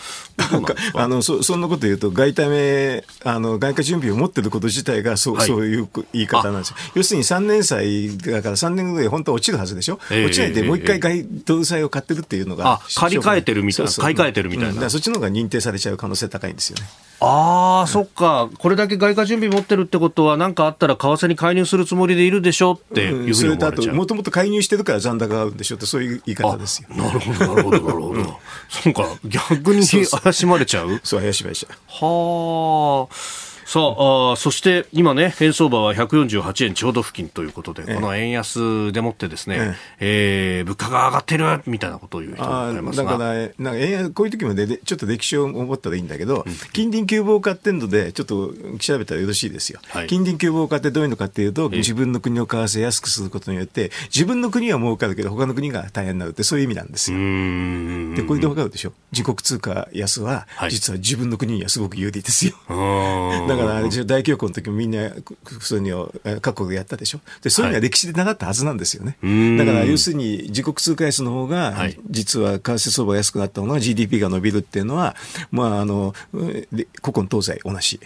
[0.53, 0.75] なんか？
[0.95, 6.77] あのそそんなこと言うと外為あの外貨準備を持っていること自体がそうはい、そういう言い方なんですよ。
[6.95, 9.99] 要するに3年債だから3年ぐらい本当は落ちるはずでしょ？
[10.11, 16.85] えー、落ちないでもう一回外ドル債を買ってるっていうのが、借り換えてるみたいな、買い替えてるみたいな、うん、そっちの方が認定されちゃう可能性高いんですよね。
[17.21, 26.89] ああ、うん、そっか、これだけ外貨準備持ってるってことは、何かあったら為替に介入するつもりでいるでしょっていうふうに思われちゃう、もともと介入してるから残高があるんでしょって、そういう言い方ですよ。
[26.95, 28.41] なるほど、なるほど、なるほど。
[28.69, 32.07] そうか、逆に怪しまれちゃうそう、怪しまれちゃう。
[32.07, 33.46] はあ。
[33.67, 40.59] さああそして今ね円相場は148円ちょうど付近ということで、ええ、この円安でもってですね、ええ。
[40.59, 43.11] えー、物価が上がってるみたいなことを言う人もいますが。
[43.11, 57.19] だからなんか円安こういう時もでちょっと歴史を思ったらいいんだけど、うん、近隣急防化っていうのでちょっと調べたらよろしいですよ、はい、近隣急防化ってどういうのかっていうと自分の国の為替安くすることによって自分の国は儲かるけど他の国が大変になるってそういう意味なんですよ。
[58.15, 58.93] でこれでわかるでしょ？
[59.13, 62.55] 自国通貨安は、実は自分の国にはすごく有利ですよ
[63.57, 65.11] だから大恐慌の時もみんな
[65.61, 67.21] そういうの各国でやったでしょ。
[67.43, 75.17] でそういうのは歴史で習ったはずなんですよね、はい、だから要するに自国通貨安の方が、実は為替相場が安くなった方が GDP が伸びるっていうのは、
[75.51, 78.01] まあ、あの古今東西同じ。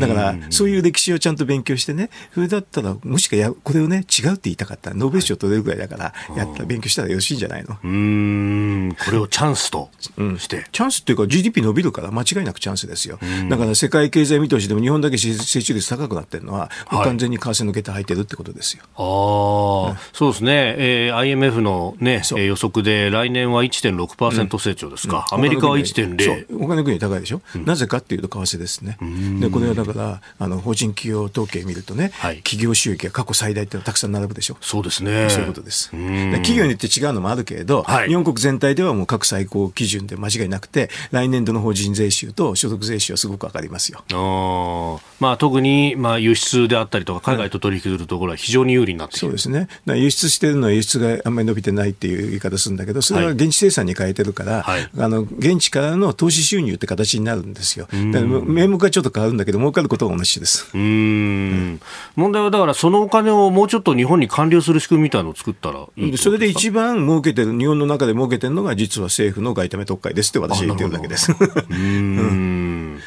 [0.00, 4.94] だからそういう歴史をちゃんと勉強してねそれだったらもしかやこれをね違うって言いたかった。
[4.94, 7.76] ノーベル賞取れるぐらいだから、やった勉強したらよろしいんじゃないの？
[7.82, 8.96] うん。
[9.04, 13.18] これをチャンスとして、うん、チャンスっていうか GDP 伸びるから間違いなくチャンスですよ。
[13.50, 18.84] だから世界経済見通しでも日本だけ成長率高くなってるのは、はい、完全に為替抜けて入ってるってことですよ。
[18.94, 26.62] ああ、うん、そうですね、えー、IMF の、ね、予測で来年は1.6%成長ですか、うん、アメリカは1.0。
[26.62, 28.96] お金国高いでしょ、うん、なぜかっていうと為替ですね。
[29.40, 34.56] でこれはだからあの法人企業統計見るとね、はい、企業収益が過去最大ってたくさん並ぶでしょ？
[34.60, 35.28] そうですね。
[35.30, 35.90] そういうことです。
[35.90, 44.04] 企業によって違うのもあるけれど、はい、日本国全体ではもう各最高基準で間違いなくて、来年度の法人税収と所得税収はすごく上がりますよ。
[44.12, 44.75] あ
[45.18, 57.88] まあ、特にまあ輸出であったりとか、海外と取引するところは非常に有利になってそうですね、輸出してるのは輸出があんまり伸びてないっていう言い方するんだけど、それは現地生産に変えてるから、はい、あの現地からの投資収入って形になるんですよ。
[57.92, 60.68] 名目はちょっと変わるんだけど、儲かることは同じです。
[60.74, 61.80] うん、
[62.14, 65.86] 問題はだから、そのお金をもうちょっと日本に還流する仕組みみたいなのを作ったら
[66.16, 71.32] それで一番儲けてる、日本の中で儲けてるのが、実は政府の外為特会ですって私は言ってるだけです。
[71.70, 73.00] うん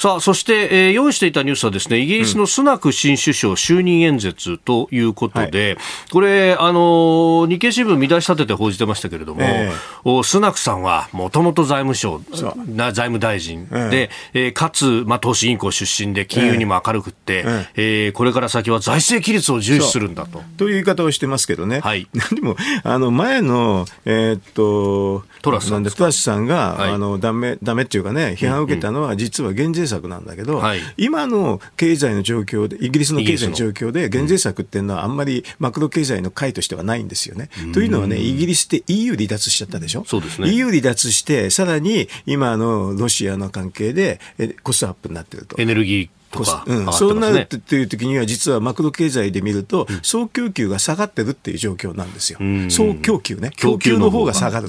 [0.00, 20.42] さあ、そして、えー、用意していたニュースはですね、イギリスのスナク新首相就任演説ということで、うんはい、これ、あの、日経新聞見出し立てて報じてましたけれども、えー、スナクさんはもともと財務省、財務大臣で、えー、かつ、まあ、投資銀行出身で金融にも明るくって、えー、えー、これから先は財政規律を重視するんだと。
[20.56, 21.80] という言い方をしてますけどね。
[21.80, 22.08] はい。
[22.34, 37.50] でも、あの、前の、えー、っと、トラスさんトラスさんが、はい、あの、ダメ、ダメっていうかね、批判を受けたのは、実は減税策なんだけど、はい、今の経済の状況で、イギリスの経済の状況で、減税策っていうのはあんまりマクロ経済の解としてはないんですよね。
[37.74, 40.04] というのはね、イギリスって EU 離脱しちゃったでしょ？
[40.06, 40.50] そうですね。
[40.50, 44.20] EU 離脱して、さらに今のロシアの関係で
[44.62, 45.60] コストアップになってると。
[45.60, 52.38] エネルギーとか、うん、そうなるっていう時には、実はマクロ経済で見ると、総供給が下がってるっていう状況なんですよ。
[52.68, 53.50] 総供給ね。
[53.56, 54.68] 供給の方が下がる。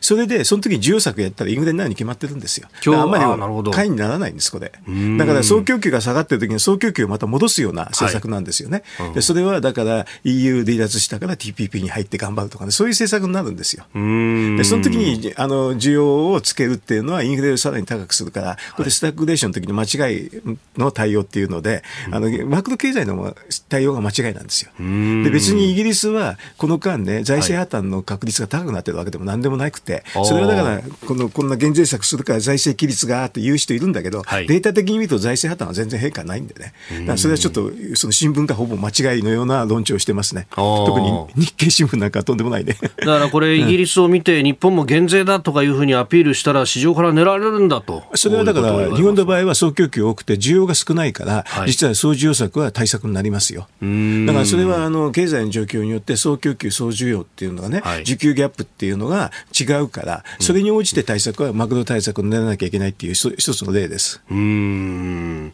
[0.00, 2.68] それで、その時に需要策やったらインフレになるに決まってるんですよ。
[2.96, 4.72] あんまり買いにならないんです、これ。
[5.18, 8.82] だから総供給が下がってる時に総供給をまた戻すような政策なんですよね。
[8.98, 13.84] はい、でそれはだから EU 離脱したから TPP に入って頑張るとかね、そういう政策になるんですよ。
[13.94, 20.30] で、その時にあの需要をつけるっていうのはインフレをさらに高くするから、これスタグレーションの時の間違い
[20.76, 23.34] の対応っていうので、あのマクロ経済の
[23.68, 24.70] 対応が間違いなんですよ。
[24.78, 36.72] で別にイギリスはこの間ね財政破綻の確率が高くなってるわけでもなんでもなくて、それはだからこのこんな減税策するから財政規律がって言う人いるんだけど、はい、データ的に見ると財政破綻は全然変化ないんでね。
[37.00, 40.46] だからそれはちょっとその新聞がほぼ間違いのような論調をしてますね。
[40.50, 42.76] 特に日経新聞なんかとんでもないね。
[42.98, 48.04] だからこれイギリスを見て日本も減税だとかいうふうにアピールしたら市場から狙われるんだと。
[48.14, 53.68] それはだから日本の場合は総供給多くて需要が少ないから、はい、実は総需要策は対策になりますよ。
[53.80, 64.20] だからそれはあの経済の状況によって総供給、総需要っていうのがね、はい、需給ギャップっていうのが違うから、それに応じて対策はマクロ対策にならなきゃいけないっていう一つの例です。
[64.30, 65.52] うん。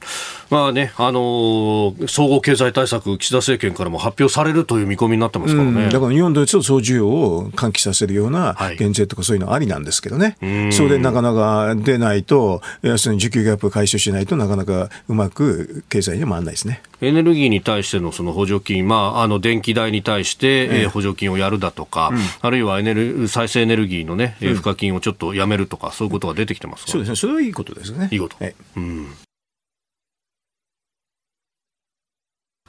[0.51, 5.88] まあね、あのー、総合経済対策、岸田政権からも発表されるという見込みになってますからね。
[5.88, 16.82] だから日本で総需要を喚起させるような減税とかそういうのありなんですけどね、はい、それでなかなか出ないと、要するに需給ギャップ解消しないとなかなかうまく経済には回らないですね。
[17.00, 28.08] エネルギーに対してのその補助金、まあ、あの電気代に対して、ええ補助金をやるだとか、うん、あるいはエネル再生エネルギーの、ね、付加金をちょっとやめるとか、そういうことが出てきてますそうですね、それはいいことですね。
[28.10, 28.36] いいこと。
[28.76, 29.08] うん、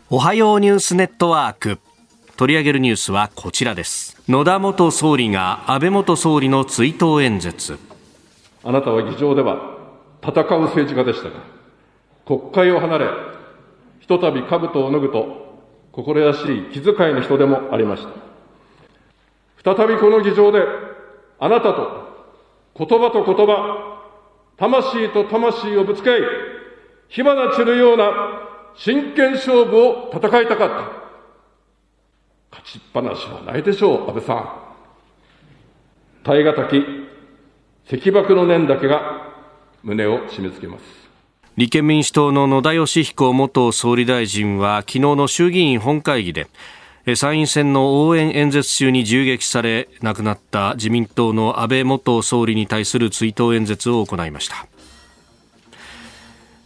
[0.10, 1.80] おはようニュースネットワーク。
[2.38, 4.22] 取り上げるニュースはこちらです。
[4.30, 7.80] 野田元総理が安倍元総理の追悼演説。
[8.64, 9.76] あなたは議場では
[10.22, 11.57] 戦う政治家でしたが、
[12.28, 13.08] 国会を離れ、
[14.02, 15.48] ひとたび兜を脱ぐと、
[15.94, 18.06] 心優しい気遣いの人でもありまし
[19.64, 19.76] た。
[19.76, 20.62] 再びこの議場で、
[21.40, 22.08] あなたと
[22.78, 24.04] 言葉と言葉、
[24.58, 26.22] 魂と魂をぶつけ合い、
[27.08, 28.12] 火花散るような
[28.76, 30.76] 真剣勝負を戦いたかった。
[32.52, 34.68] 勝ちっぱなしはないでしょう、安倍さん。
[36.26, 36.84] 耐え難き、
[37.90, 39.32] 石爆の念だけが
[39.82, 41.07] 胸を締め付けます。
[41.58, 46.48] 立憲民主党の野田佳彦元総理大臣は昨日の衆議院本会議で
[47.16, 54.68] 参院選の応援演説中に銃撃され亡くなった自民党の安倍元総理に対する追悼演説を行いました。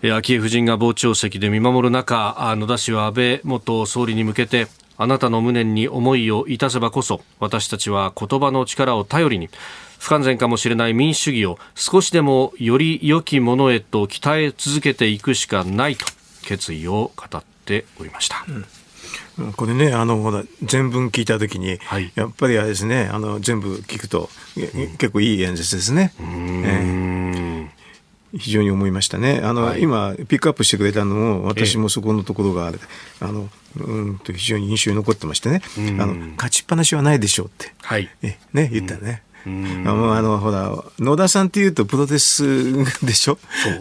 [0.01, 9.49] 昭恵夫人が傍聴席で見守る中野田氏は安倍元総理に向けてあなたの無念に思いをいたせばこそ私たちは言葉の力を頼りに
[10.01, 16.07] 不完全かもしれない民主主義を少しでもより良きものへと鍛え続けていくしかないと
[16.41, 18.43] 決意を語っておりました。
[19.37, 26.13] うん、これね、あのほら全文聞いたときに、はい、やっぱりあれですね、あの全部聞くと、うん、結構いい演説ですね。
[26.19, 29.39] えー、非常に思いましたね。
[29.43, 32.79] あの、はい、今ピックアップしてくれたのも私もそこのところがある、
[33.21, 35.61] えー、あのうんと非常に印象に残ってましてね。
[35.99, 39.21] あの勝ちっぱなしはないでしょうって、はい、えね言ったね。
[39.45, 42.73] あのあのほら野田さんっていうとプロレス
[43.05, 43.37] でしょ？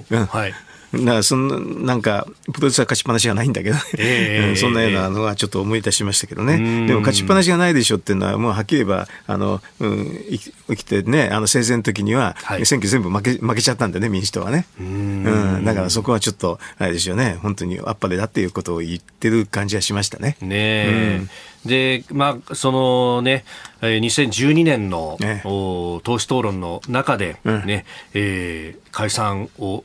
[0.09, 0.55] そう、はい
[0.93, 10.25] だからそのなんかプロレスは勝ちっぱなしがないんだけど、えー、そんなようなのはちょっと思い出しましたけどね、でも勝ちっぱなしがないでしょっていうのはもうはっきり言えばあの、うん、
[10.69, 14.67] 生きてねあの生前の時には選挙全部負け負けちゃったんでね民主党はね。
[14.79, 17.39] うん、だからそこはちょっとあれですよね。
[17.41, 20.37] 本当にあっぱれだっていうことを言ってる感じはしましたね。
[20.41, 21.31] ねうん。
[21.65, 23.45] で、まあ、そのね、
[23.83, 27.83] 2012年の、ね、党首討論の中でね、うん、
[28.15, 29.85] えー、解散を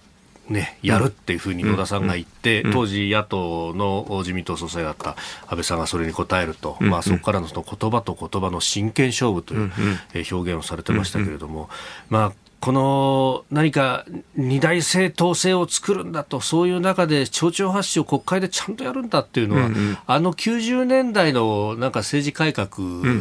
[0.50, 5.16] ね、やるっていうふうに野田さんが言って、うん、当時野党の自民党総裁だった
[5.48, 9.72] 安倍さんがそれに答えると、うん、まあ、そこからのその言葉と言葉の真剣勝負という
[10.14, 11.70] 表現をされてましたけれども、
[12.10, 12.34] まあ、
[12.66, 22.68] この何か二大政党制を作るんだと、そういう中で町長発信を国会でちゃんとやるんだっていうのは、うんうん、あの90年代のなんか政治改革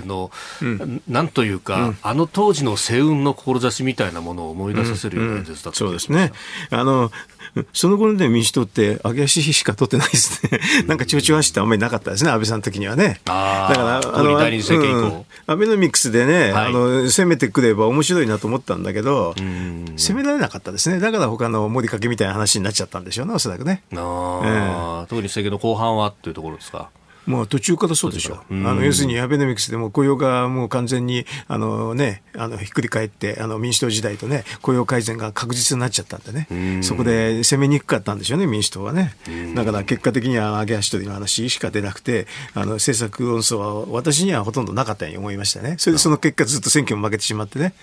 [0.07, 0.31] の、
[0.63, 6.33] うん、なんというか、うん、あの当時の世運の志みたいなものを思い出させるような演説だった、そうですね。
[6.71, 7.13] あの
[7.73, 10.61] その頃で民主党って揚げ足しか取ってないですね。
[10.87, 13.21] なんか調子はしてあんまりなかったですね、安倍さんの時にはね。
[13.25, 19.35] だから、あの、うん、アベノミクスでね、はい、あの、攻めてくれば面白いなと思ったんだけど、
[19.97, 20.99] 攻められなかったですね。
[20.99, 23.83] だから他の森かけみたいな話になっちゃったんでしょうね、おそらくね。
[23.95, 26.91] ああ、えー、特に政権の後半はっていうところですか。
[27.27, 28.55] もう途中からそうでしょう。
[28.55, 39.15] あの要するにアベノミクスでも雇用がもう完全にあの、ね、あのひっくり返ってあの民主党時代と、ね、雇用改善が確実になっちゃったんでね、そこで攻めにくかったんでしょうね、民主党はね。
[39.55, 45.77] だから結果的には上げ足取りの話しか出なくて、あの政策論争は私にはほとんどなかったように思いましたね。
[45.79, 47.75] それでその結果、ずっと選挙も負けてしまってね、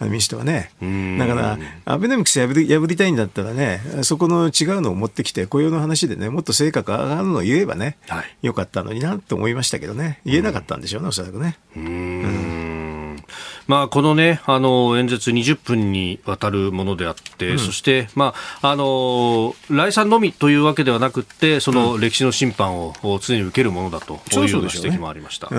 [0.00, 0.70] 民主党はね。
[1.18, 11.58] だから、アベノミクス破り破りたいんだったらね、そこの違うのを持ってきて、雇用の話でね、もっと成果が上がるのを言えばね、はい、よかったのになと思いましたけどね、言えなかったんでしょうね、うん、おそらくね。
[11.76, 13.22] うん。
[13.66, 25.50] まあ、このね、あの、演説20分にわたるものであって、うん、そして、まあ、あの、来賛のみというわけではなくて、その歴史の審判を常に受けるものだという指摘もありました。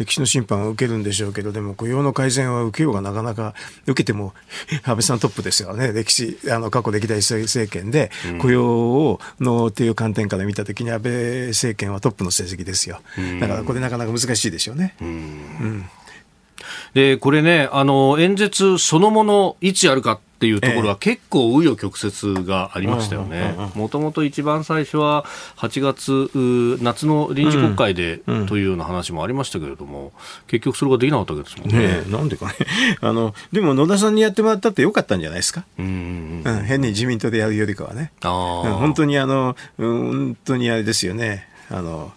[0.00, 3.54] うん歴史の審判を受けるんでしょうけど、でも雇用の改善は受けようがなかなか、
[3.86, 4.32] 受けても
[4.82, 11.12] 安倍さんトップですよね、歴史、あの過去歴代政権で雇用をのっていう観点から見たときに、安倍
[11.48, 13.00] 政権はトップの成績ですよ。
[13.40, 14.94] だからこれなかなか難しいでしょうね。
[15.02, 15.90] うん。
[16.94, 23.54] でこれねあの演説そのものいつやるかっていうところは結構紆余曲折がありましたよね。
[23.74, 25.26] もともと一番最初は
[25.58, 30.14] 8月、夏の臨時国会でというような話もありましたけれども、
[30.46, 32.04] 結局それができなかったわけですもんね。
[32.04, 32.54] ねなんでかね。
[33.02, 35.64] あの、でも野田さんにやってもらったってよかったんじゃないですか？
[35.78, 38.10] うん、うん、変に自民党でやるよりかはね。
[38.22, 38.28] あ
[38.80, 41.50] 本当にあの、本当にあれですよね。
[41.68, 42.14] あの、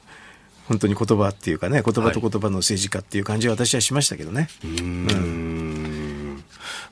[0.69, 4.47] 本当に言葉っていうかね、言葉と言葉の政治家っていう感じは私はしましたけどね。
[4.63, 6.02] はい、うん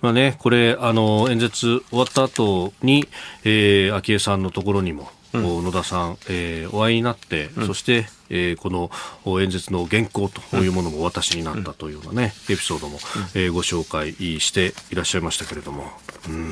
[0.01, 3.07] まあね、これ、あの、演説終わった後に、
[3.43, 12.97] えー、昭恵さんのところにも、うん、野田さん、えー、お会いになって、うん、そして、えー、この演説の原稿というものもお渡しになったというようなね、エピソードも、
[13.35, 15.91] えー、ご紹介していらっしゃいましたけれども。
[16.27, 16.51] うん。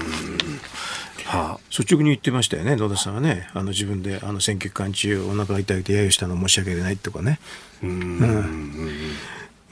[1.25, 7.39] はあ、率直に言ってましたよね、野田さんはね、あの自分であの選挙期間中、お腹が痛いて揶揄したの申し訳ないとかね。
[7.83, 7.93] うん、う
[8.25, 9.15] ん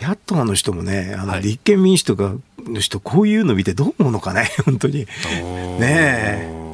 [0.02, 5.00] 野党の人もね、あの立憲民主党の人、こういうの見てどう思うのかね、 本当に。
[5.00, 5.08] ね
[5.82, 6.68] え。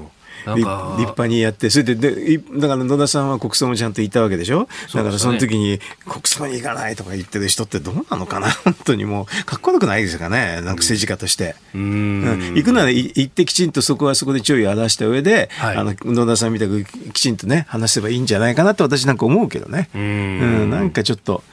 [0.46, 11.56] 立派にやって、それでで、だから野田さんは国葬もちゃんと行ったわけでしょ、だからその時に国葬に行かないとか言ってる人ってどうなのかな、 本当にもう、かっこよくないですかね、なんか政治家として。
[11.74, 19.90] うん、行くなら行ってきちんとそこはそこで注意を表した上で、はい、あの野田さんみたくきちんとね、話せばいいんじゃないかなと私なんか思うけどね。
[19.96, 21.44] うん、なんかちょっと。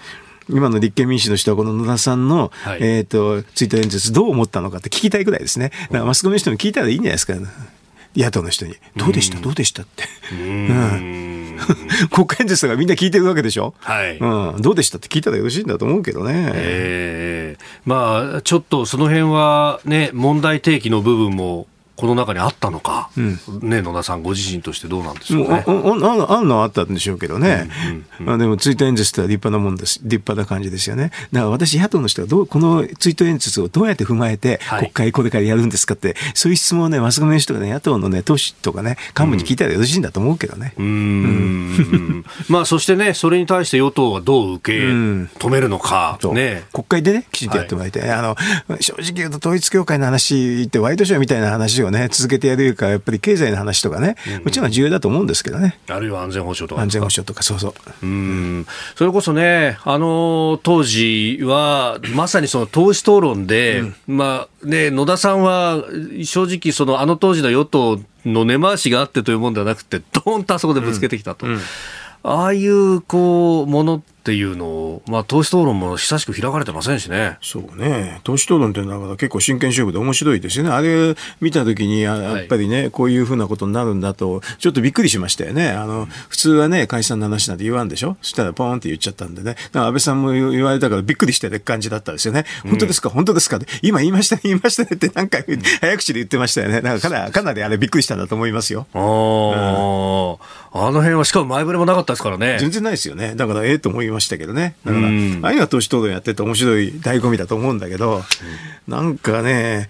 [0.50, 5.72] 今の立憲民主の人はこの野田さんの、はい、えっ、ー、と、ツイート演説どう思ったのかって聞きたいぐらいですね。
[5.90, 7.34] マスコミの人に聞いたらいいんじゃないですか。
[8.16, 8.74] 野党の人に。
[8.96, 9.38] どうでした？
[9.40, 10.04] どうでしたって。
[10.32, 11.58] うん。
[12.10, 13.74] 国会演説がみんな聞いてるわけでしょ？
[13.78, 14.18] はい。
[14.18, 14.62] うん。
[14.62, 16.50] どうでしたって聞いたらよろしいんだと思うけどね。
[16.54, 21.68] ええー、まあ、ちょっとその辺はね、問題提起の部分も
[22.00, 25.64] この中にあったのか、うん、ね、野田さんご自身としてどうなんですかね。
[25.66, 25.70] あ
[26.30, 27.68] あのはあったんでしょうけどね。
[27.88, 30.00] うんうんうん、あでも、ツイート演説って立派なもんです。
[30.02, 31.10] 立派な感じですよね。
[31.30, 40.72] だから私、野党の人はどう、このツイート演説をどうやって踏まえて、国会これからやるんですかって、はい、そういう質問をね、マスコミの人がね、野党のね、党首とかね、幹部に聞いたらよろしいんだと思うけどね。
[40.78, 42.24] うん。
[42.48, 46.64] まあ、そしてね、それに対して与党はどう受け止めるのか、ね。
[46.72, 48.08] 国会でね、きちんとやってもらいたい。
[48.08, 48.36] はい、あの、
[48.80, 55.78] 正直言うと統一教会の話ってワイドショーみたいな話をね、続けてやるか、やっぱり経済の話とかね、うん、もちろん重要だと思うんですけどね。
[55.88, 56.82] あるいは安全保障とか。
[56.82, 57.74] 安全保障とか、そうそう。
[58.02, 58.66] うん。
[58.96, 65.84] それこそね、あの、当時は、まさにその党首討論で、うん、まあね、野田さんは
[66.24, 71.46] 正直、その、あの当時の与党の根回しがあってというもんではなくて、どーんとあそこでぶつけてきたと。
[71.46, 71.60] うん
[72.22, 77.38] ああいう、こう、ものっていうのを、まあ、党首討論も久しく開かれてませんしね。
[77.40, 78.20] そうね。
[78.22, 80.70] 党首討論ってだから結構真剣勝負で面白いですよね。
[80.70, 85.70] あれ見たときに、やっぱりね、はい、こういうふうなことになるんだと、ちょっとびっくりしましたよね。
[85.70, 88.16] あの、普通はね、解散の話なんて言わんでしょ？
[88.20, 89.56] そしたらポーンって言っちゃったんでね。
[89.72, 92.44] 安倍さんも言われたからびっくりしてる感じだったですよね。
[92.64, 93.58] 本当ですか、うん、本当ですか？
[93.82, 95.44] 今言いましたね、言いましたねって何回、
[95.80, 96.80] 早口で言ってましたよね。
[96.80, 98.86] なんかかなかなりあれびっくりしたんだと思いますよ。
[98.94, 102.58] ああ、うん、あの辺はしかも前触れもなかったですからね。
[102.60, 103.34] 全然ないですよね。
[103.34, 104.74] だからええと思いましたけどね。
[104.84, 108.22] だから、ああいうのは党首討論やってて面白い醍醐味だと思うんだけど、
[108.88, 109.88] なんかね、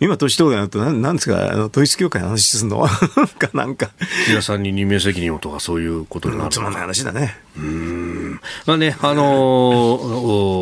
[0.00, 2.84] 今、党首討論やると、なん、なんですか、あの、統一教会の話すんの？
[3.16, 3.90] なんか、なんか。
[4.26, 6.50] 岸田さんに任命責任をとか、そういうことになる。
[6.50, 7.36] つまんない話だね。
[7.56, 8.40] うん。
[8.66, 9.22] まあね、あの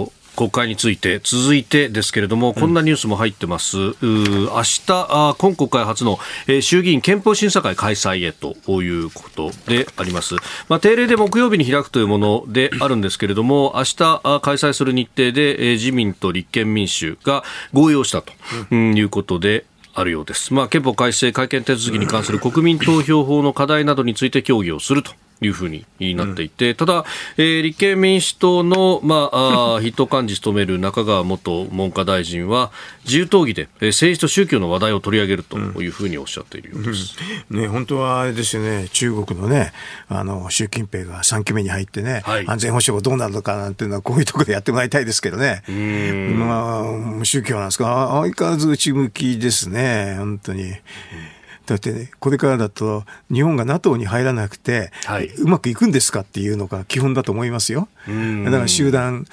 [0.06, 3.78] ー国会について続いてですけれども、こんなニュースも入ってます。
[3.78, 10.36] うん、明日あ今国会初の、えー、衆議院憲法審査会開催へということであります。
[10.68, 18.32] まあ、定例で木曜日に開くというものであるんですけれども、明日あ開催する日程で、えー、自民と立憲民主が合意をしたと、
[18.70, 19.64] うん、いうことで、
[19.98, 20.52] あるようです。
[20.52, 25.12] まあ、憲法改正会見手続きに関する国民投票法の課題などについて協議をすると
[25.42, 25.84] いうふうに
[26.14, 27.04] なっていて、うん、ただ、
[27.36, 32.72] えー、立憲民主党の、まあ、あ 筆頭幹事務める中川元文科大臣は、
[33.04, 37.16] 自由討議で、えー、政治と宗教の話題を取り上げるというふうにおっしゃっているようです。
[37.50, 39.72] うん、ね、本当はあれですよね、中国のね、
[40.08, 45.62] あの、習近平が3期目に入ってね、はい、安全保障がどうなるのかなんていうのは、こういうところでやってもらいたいですけどね。
[46.36, 46.84] ま
[47.20, 50.74] あ、宗教なんですか、相変わらず内向きですね、本当に。
[51.66, 57.88] うんだって、ね、これからだと日本が NATO に入らなくて、はい、うまくいくんですかっていうのが基本だと思いますよ。
[58.44, 59.26] だから集団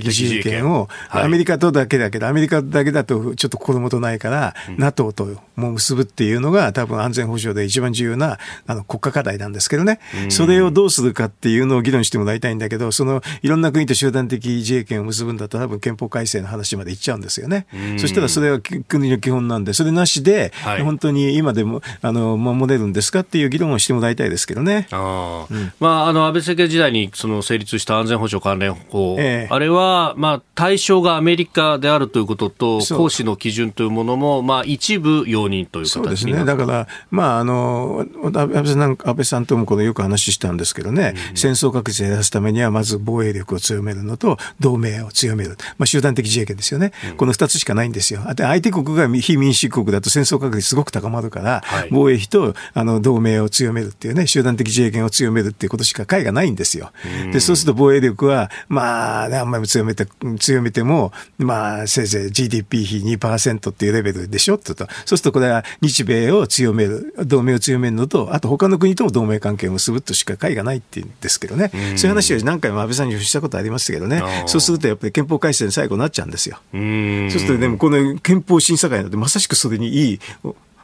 [0.00, 17.66] 的自衛権を、アメリカとだけだけど、アメリカだけだとちょっと子供とないから、NATO とも結ぶっていうのが多分安全保障で一番重要なあの国家課題なんですけどね、それをどうするかっていうのを議論してもらいたいんだけど、そのいろんな国と集団的自衛権を結ぶんだったら多分憲法改正の話までいっちゃうんですよね。
[17.98, 24.88] そしたらそれは国の基本なんで、それなしで、本当に今でもあの守れるんですかっていう議論をしてもらいたいですけどね。
[24.90, 25.46] あ。
[25.50, 48.22] うん、まあ、あの安倍政権時代にその成立した安全保障関連法、ええ、あれはは、まあ、対象がアメリカであるということと、行使の基準というものも、まあ、一部容認というそうですね、だから、まあ、あの安倍さん安倍さんともこのよく話したんですけどね、うん、戦争確実を減らすためには、まず防衛力を強めるのと、同盟を強める、まあ、集団的自衛権ですよね、うん、この2つしかないんですよ。
[48.24, 56.90] あ相手国が非民主国だと戦争確率すごく高まるから、はい、防衛費とあの同盟を強めるっていうね、集団的自衛権を強めるっていうことしか解がないんですよ。
[57.32, 60.06] でそうすると防衛力は、まあ、ね、あんまり強めて、
[60.38, 64.86] 強めても、まあ、せいぜい GDP 比2%っていうレベルでしょってと。
[65.04, 71.70] そうするとこれは日米を強める、同盟を強めるのと、あと他の国とも同盟関係を結ぶとしか解がないっていうんですけどね。
[71.72, 74.22] そういう話を何回も安倍さんにしたことありましたけどね。
[74.46, 76.58] そうするとやっぱり憲法改正の最後になっちゃうんですよ。
[76.72, 80.20] そうするとでもこの憲法審査会なんてまさしくそれにいい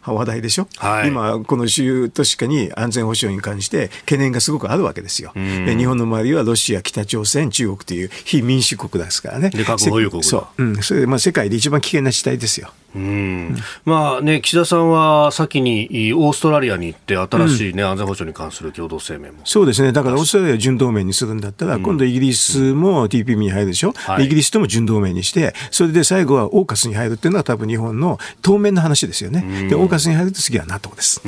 [0.04, 5.32] 話題でしょ、はい、今、この主要都市化に安全保障に関して懸念がすごくあるわけですよ。
[5.34, 9.50] で日本の周りはロシア、北朝鮮、中国という非民主国ですからね。
[9.50, 12.72] で核保有国そう、うん、それまあ世界で一番危険な地帯ですよ。
[12.94, 19.38] うん、まあね、岸田さんは先にオーストラリアに行って、新しいね、うん、安全保障に関する共同声明も。
[19.44, 21.50] そうですね、だからオーストラリアを準同盟にするんだ。
[21.52, 31.22] ったら、うん、今度イギリスも TPP に入るでしょ、はい、イギリスとも準同盟にして、それで最後はオーカスに入るっていうのは、多分日本の当面の話ですよね、でオーカスに入ると次は NATO です。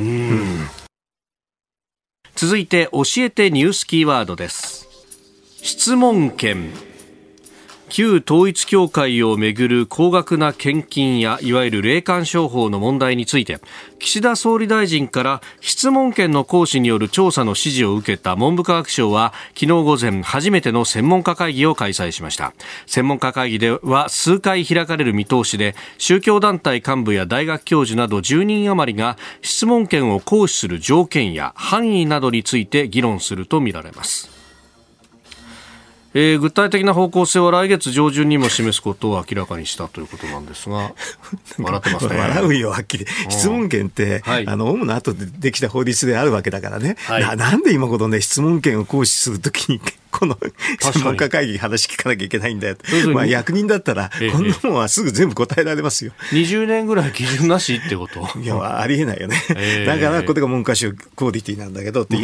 [2.35, 4.87] 続いて、教えてニュースキーワードです。
[5.61, 6.71] 質問権。
[7.89, 13.59] 旧統一教会をめぐる高額な献金やいわゆる霊感商法の問題について
[13.99, 22.53] 岸田総理大臣から質問権の行使による調査の指示を受けた文部科学省は昨日午前初めての専門家会議を開催しました。
[22.85, 34.34] 専門家会議では数回開かれる見通しで宗教団体幹部や大学教授など10人余りが質問権を行使する条件や範囲などについて議論するとみられます。
[36.17, 40.93] えー、具体的な方向性は来月上旬にも示すことを明らかにしたということなんですが、
[41.59, 42.17] 笑ってますね。
[42.17, 43.05] 笑うよ、はっきり。
[43.29, 46.95] 質問権って、はい、あの、オウムの後でできた法律であるわけだからね。
[47.05, 49.81] はい、ななんで今ことね、質問権を行使するときに、
[50.17, 50.37] この
[50.79, 52.77] 専門家会議話聞かなきゃいけないんだよ。
[53.13, 56.13] まあ役人だったら、こんなもんはすぐ全部答えられますよ。
[56.31, 58.27] 20年ぐらい基準なしってこと？
[58.39, 59.35] いや、ありえないよね。
[59.85, 62.17] だから、これが文科省クオリティなんだけどって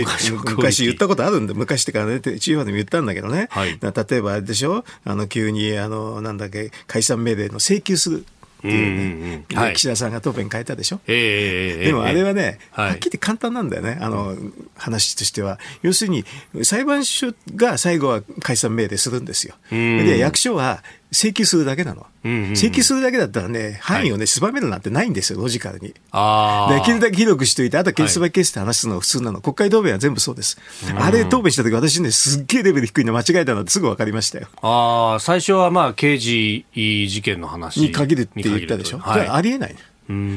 [0.56, 3.48] 昔言ったことあるんで、昔ってからね、中央でも言ったんだけどね。
[3.52, 4.84] はい、例えばあれでしょ？
[5.04, 8.26] あの、急に、あの、なんだっけ、解散命令の請求する。
[8.62, 14.36] っていうね、はい、岸田さんが答弁変えたでしょ、えー、でもあれはね、はっきり簡単なんだよね、あの
[14.78, 15.60] 話としては。
[15.82, 16.26] 要するに、
[16.64, 19.56] 裁判所が最後は解散命令するんですよ。
[19.72, 22.06] で、役所は請求するだけなの。
[22.56, 25.90] 請求するだけだったらね、範囲をね、狭めるなんてないんですよ、ロジカルに。
[25.90, 25.94] で
[26.86, 29.42] きるだけ広くしておいて、あとはケースバイケースって話すのが普通なの。
[29.42, 30.58] 国会答弁は全部そうです。
[30.98, 34.48] あれ答弁した時、私ね、すっげえレベル低いの間違えたなってすぐ分かりましたよ。
[34.62, 37.82] ああ、最初はまあ、刑事事件の話。
[37.82, 39.00] に限るって言ったでしょ。
[39.00, 39.76] はい、ありえない。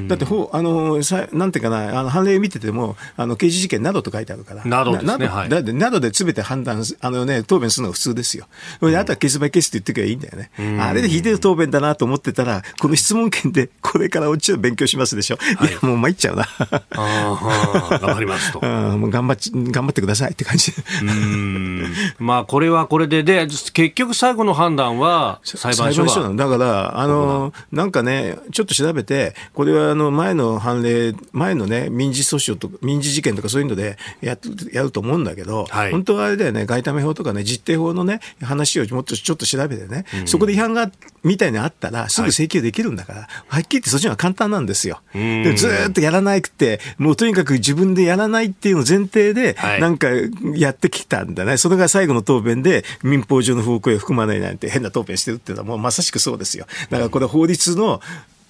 [0.08, 8.46] だってほあのさ、なんていうかな、あの判例見てても、あの刑事事件などと書いてあるから、などですね、などはい、などで全て判断あの、ね、答弁するのが普通ですよ。
[8.80, 10.80] うん、あとはケースバイケースって言ってくればいいんだよね。
[10.80, 15.36] あれでひでえ答弁だなと思ってたら、この質問権でこれから落ちを勉強しますでしょ。
[15.36, 16.46] はい、いや、もう参っちゃうな。
[16.90, 18.60] あ頑張りますと。
[18.62, 19.36] うん、もう頑張っ
[19.72, 20.72] 頑張ってくださいって感じ。
[21.02, 26.34] うんまあ、これはこれで、で、結局最後の判断は裁判所が。
[26.34, 34.36] だから、あの、なんかね、ちょっと調べて、これはあの前の判例、前のね、民事訴訟とか、民事事件とかそういうのでや
[34.72, 40.90] やると思うんだけど、はい、本当はあれだよね、外為法とかね、実定法のね、話をもっとちょっと調べてね、うん、そこで違反が、
[41.22, 45.00] みたいにあったら、すぐ請求できるんだから、はい、はっきり言ってそっちの方が簡単なんですよ。
[45.12, 50.08] でもずっとやらなくて、もうとにかく自分でやらないっていうの前提で、なんか
[50.54, 51.56] やってきたんだね。
[51.56, 56.66] それが最後の答弁で、民法上の不法行為を含まないなんて変な答弁してるっていうのはもうまさしくそうですよ。
[56.90, 58.00] だからこれ法律の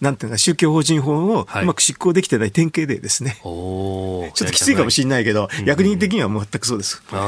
[0.01, 3.39] なんていうか、宗教法人法をうまく執行できてない典型例ですね。
[3.43, 7.03] はい、 ちょっときついかもしれないけど、役人的には全くそうです。
[7.11, 7.19] うん、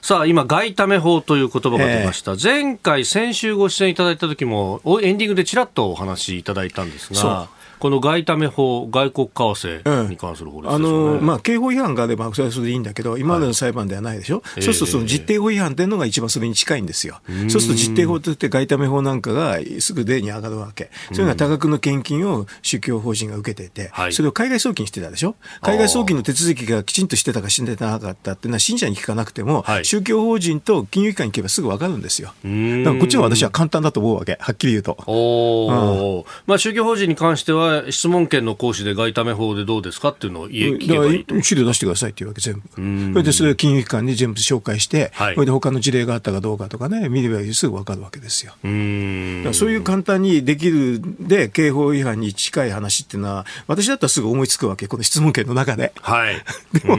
[0.00, 2.32] さあ、今、外為法という言葉が出ました。
[2.32, 7.48] えー、前回、先週ご出演いただいた時も、エンディングでちらっとお話しいただいたんですが、
[7.80, 17.20] この外為法、外国為替に関する法律、ねうん、あのまあ、刑法違反があれば、それはそれでいいんだけど、今までの裁判ではないでしょ、はい、そうするとその実定法違反っていうのが一番それに近いんですよ。
[17.48, 20.90] そうすると実定法といって外為法なんかがすぐ例に上がるわけ。
[21.08, 23.70] そういうのは多額の献金を宗教法人が受けてい。
[23.70, 25.36] て、それを海外送金してたでしょ。
[25.62, 32.28] 海外送金の手続きがきちんとしてたかしてなかったっていうのは信者に聞かなくても、はい、宗教法人と金融機関に行けばすぐ分かるんですよ。
[32.28, 34.98] だからこっちは私は簡単だと思うわけ、はっきり言うと。
[35.06, 43.12] おうん、まあ、宗教法人に関しては質問権のの行使で外為法でどうですかっていうのを言え聞けばいい資料出してくださいっていうわけ、全部。
[43.12, 48.54] それで、それを金融機関に全部紹介して、はい、それで他の事例があったかどうかとかね、見ればすぐ分かるわけですよ。
[48.64, 55.92] うんそういう簡単にできるで、刑法違反に近い話っていうのは、私だったらすぐ思いつくわけ、この質問権の中で。
[56.00, 56.42] はい。
[56.78, 56.96] でも、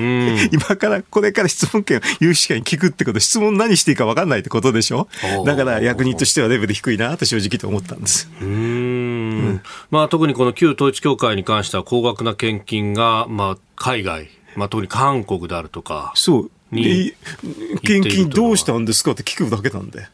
[0.52, 5.08] 今から、これから質問権を有識者に聞くってこと、質問何していいか分かんないってことでしょ？
[5.46, 8.30] だから役人としてはレベル低いなと正直と思ったんです。
[8.42, 8.81] うん。
[9.90, 16.12] まあ特にこの旧統一教会に関しては高額な献金が、まあ、海外、まあ、特に韓国であるとか。
[16.16, 16.52] そう。
[16.72, 17.14] に
[17.84, 20.08] 献金どうしたんですかって聞くだけなんで。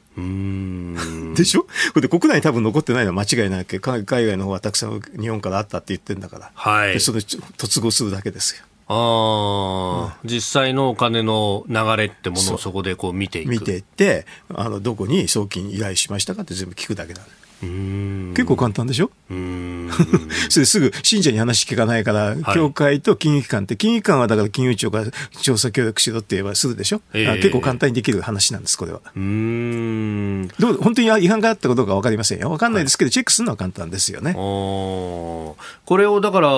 [1.35, 1.63] でしょ？
[1.93, 6.51] これで国内に多分残ってないのは間違いないけど、海外の方はたくさん日本からあったって言ってんだから。
[6.55, 6.93] はい。
[6.93, 8.63] で、それ突合するだけですよ。
[8.89, 13.49] ああ、うん、実際のお金の流れってものをそこでこう見ていく。
[13.49, 17.27] 見ていって、あの、どこに送金依頼しましたかって全部聞くだけだ、ね。
[17.61, 19.09] 結構簡単でしょ？
[20.49, 25.05] それすぐ信者に話聞かないから、はい、教会と金融機関って、金融機関はだから金融庁が
[25.41, 29.01] 調査協力しろって言えばするでしょ、えー、結構簡単にできる話なんです、これは。
[29.15, 30.47] うん。
[30.59, 32.49] どう本当に違反があったかどうか分かりませんよ。
[32.49, 34.33] 分かんないですけど、はい、チェックするのは簡単ですよね。
[34.33, 35.55] こ
[35.97, 36.49] れをだから、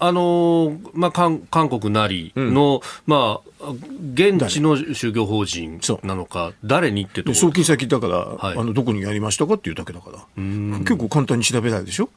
[0.00, 3.50] あのまあ、韓韓国なりの、うん、まあ、
[4.14, 12.08] 現地の宗教法人なのか、誰にってと送金先だから、はい、あのどこにやりましたかっていうだけだから、結構簡単に調べられるでしょ？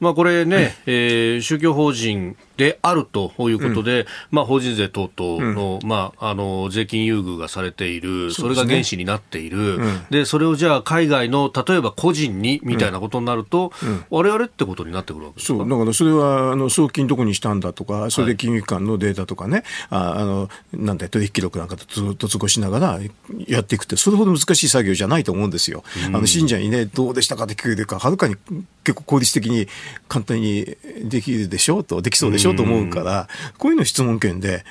[0.00, 9.78] まあこれね、 えー、宗教法人であるということで、うん、まあ法人税等々の、うん、まああの税金優遇がされている、それが原資になっている、
[10.10, 13.72] で、それをじゃあ海外の例えば個人にみたいなことになると、
[14.10, 15.58] われわれってことになってくるわけですか？
[15.58, 15.68] そう。
[15.68, 23.00] だからそれはあの送金どこにしたんだとか、それで金融機関のデータとかね、ああのなんだ取引記録なんかと突合しながら
[23.46, 25.84] やっていくって、それほど難しい作業じゃないと思うんですよ。
[26.06, 28.36] あの信者にね、どうでしたかって聞くか、はるかに
[28.84, 29.68] 結構効率的に
[30.08, 33.28] 簡単にできるでしょうと、できそうでしょうと思うから、
[33.58, 34.64] こういうの質問権で、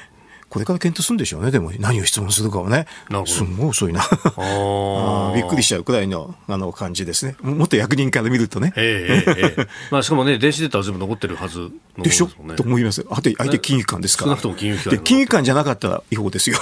[0.56, 1.74] これから検討するんでしょうね、でも。
[1.80, 2.88] 何を質問するかはね、
[3.26, 4.02] すんごい遅いな。
[4.02, 8.72] あ びっくりしちゃうくらいのあの感じですね、もっと役人から見るとね。
[8.78, 12.28] えー、えー、 まあ、しかもね、電子データは全部残ってるはず、ね、でしょ？
[12.56, 16.58] と思います、あと相手金融機関ですから、少なくとも金融機関金融機関じゃなかったら違法ですよ。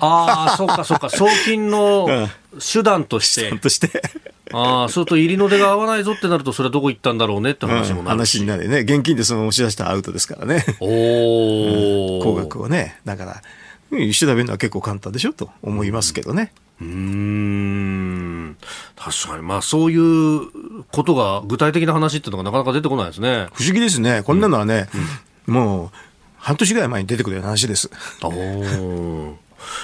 [0.00, 2.28] ああ、そうか、そうか、送金の
[2.60, 3.56] 手段として。
[3.58, 4.02] として
[4.52, 8.80] ああ、そうと入りの出が合わないぞってなると、それはどこ行ったんだろうねって話もなる、うん、話になるね。
[8.80, 10.64] 現金でその押し出したらアウトですからね。
[10.80, 13.00] おお、うん、高額をね。
[13.04, 13.42] だから、
[14.12, 16.52] 調べるのは結構簡単でしょと思いますけどね。
[16.80, 18.56] うん、
[18.96, 23.48] 確かに、まあそういうことが、具体的な話っていうのがなかなか出てこないですね。
[23.54, 24.22] 不思議ですね。
[24.24, 24.88] こんなのはね、
[25.46, 25.90] うん、もう、
[26.36, 27.90] 半年ぐらい前に出てくる話です。
[28.22, 29.38] おお。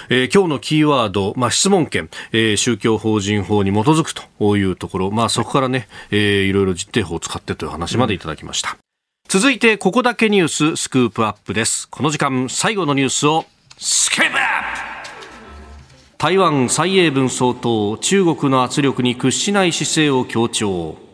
[0.08, 8.70] えー、今日のキーワード、まあ、質問権、えー、宗教法人法に基づくというところ、まあ、そこからね、えー、いろいろ実定法を使ってという話までいただきました。
[8.70, 8.76] うん、
[9.28, 11.88] 続いて、ここだけニューススクープアップです。
[11.88, 13.46] この時間、最後のニュースを、
[13.78, 14.40] スクープアップ
[16.18, 21.09] 台湾蔡英文総統、中国の圧力に屈しない姿勢を強調。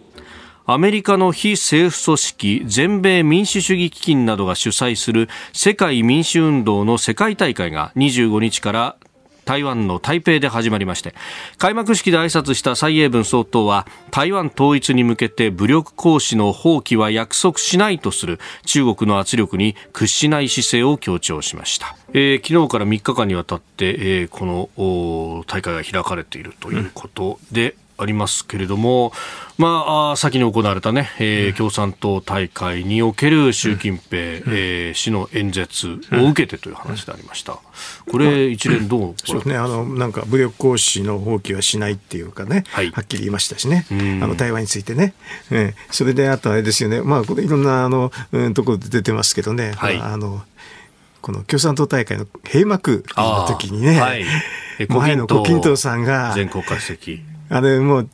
[0.69, 8.97] アメリカの非政府組織全米民主主義基金などが主催する世界民主運動の世界大会が25日から
[9.45, 11.15] 台湾の台北で始まりまして
[11.57, 29.13] 開幕式で挨拶した蔡英文総統は台湾統一に向けて武力行使の放棄は約束しないとする中国の圧力に屈しない姿勢を強調しました、えー、昨日から3日間にわたって、えー、この大会が開かれているということで、うんありますけれども、
[29.59, 37.59] まあ、先に行われたね、えー、共産党大会における習近平、うん、えー、氏の演説を受けてという話でありました。
[38.11, 45.15] これ、一連どう、そうですね、あの、なんか武力行使の放棄はしないっていうかね、はい、はっきり言いましたしね、あの、台湾についてね。
[45.51, 50.43] えー、それで、あとあれですよね、まあ、これいろんな、あの、うん、ところで出てますけどね、はい、あの、
[51.23, 54.25] この共産党大会の閉幕の時にね、はい、
[54.89, 57.36] 前の胡錦涛さんが、全国家主席。
[57.49, 58.09] あれもう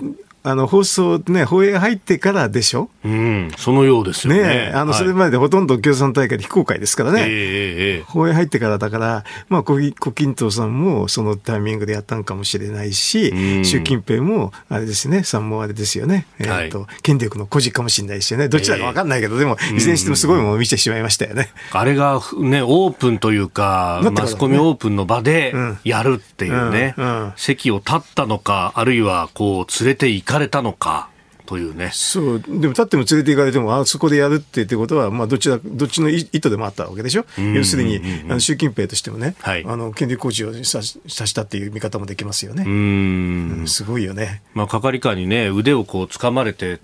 [0.45, 2.91] あの放送ね、放映入ってからでしょ？
[3.05, 4.43] うん、そのようですよね。
[4.43, 7.27] ねあの、それまでほとんど共産大会で非公開ですからね。
[7.29, 9.95] えー、放映入ってからだから、まあ、胡錦
[10.33, 16.27] 涛さんもそのタイミングでやったのかもしれないし、習近平も、あれですね、さんもあれですよね。
[16.39, 18.49] えっ、ー、と、はい、権力の誇示かもしれないですよね。
[18.49, 21.51] どちらかわかんないけど、えー、でも、いずれにしてもすごいものを見せてしまいましたよね。
[21.71, 27.05] あれがね、オープンというか、ね、マスコミオープンの場でやるっていうね、うん。
[27.05, 27.23] うん。
[27.23, 31.09] うん、席を立ったのか、あるいはこう、連れて行かれたのか。
[31.45, 31.91] というね。
[31.93, 32.41] そう。
[32.41, 37.27] でも立っても連れて行かれても、あそこでやるってってことは、まあ、どっちだ、どっちの意図でもあったわけでしょ？
[37.37, 42.63] 要するに、あの習近平としてもね、はい、あの、権力行使をささしたっていう見方もできますよね。
[42.65, 44.43] うん,、すごいよね。
[44.55, 46.79] まあ、係官にね、腕をこう掴まれて、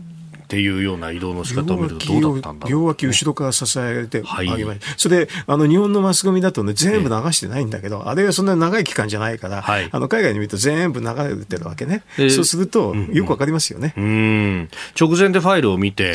[0.49, 4.49] っていうような移動の仕方を見るとどうだったんだ両脇後ろから支えられてはい、
[4.97, 16.15] それであの日本のマスコミだとね全部流してないんだけど、あれはそんな長い期間じゃないから、はい、あの海外に見ると全部流れてるわけね、そうするとよくわかりますよね、うん、直前でファイルを見て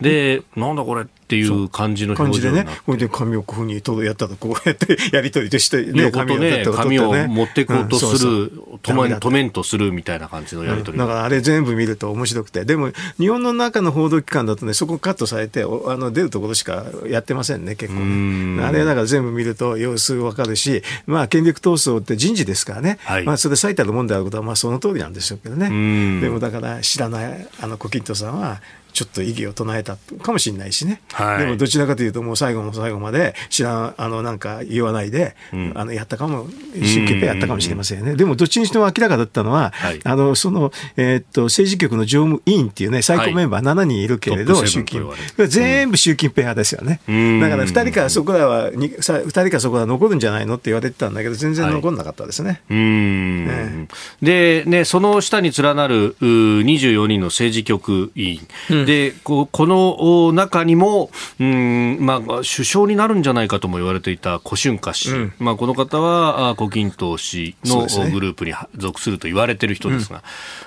[0.00, 18.64] で、なんだこれっていう感じの感じでね、これで紙をこういうふうにやったら、こうやって やり取りとして、ね、紙をね、紙を持っていこうとする、止めんとするみたいな感じのやり取り、だからあれ全部見ると面白くて、でも日本の中の報道機関だとね、そこカットされて、あの出るところしかやってませんね、結構ね。
[18.64, 26.20] あれだから全部見ると様子わかるし、まあ権力闘争って人事ですからね、はい、まあそれ最たるもんであることはまあその通りなんでしょうけどね。
[26.20, 28.60] でもだから知らないあの胡錦涛さんは
[28.94, 52.62] ちょっと異議を唱えたかもしれないしね、はい、でもどちらかというと、もう最後の最後まで知らん、あのなんか言わないで、うん、あのやったかも、一生懸命やったかもしれませんね、でもどっちにしても明らかだったのは、はい、あのその、えー、っと政治局の常務委員っていうね、最高メンバー7人いるけれど、はい、習近平、全部習近平派ですよね、うん、だから2人からそこらは、2人からそこら残るんじゃないのって言われてたんだけど、全然残んなかったですね。
[52.70, 53.88] うん、ね、
[54.22, 61.10] で、ね、その下に連なる24人の政治局委員、でここの中にも、
[61.40, 70.22] うんまあ、首相になるんじゃないかとも言われていた胡春華氏、うん、まあ、この方は胡錦涛氏のグループに属すると言われている人ですが、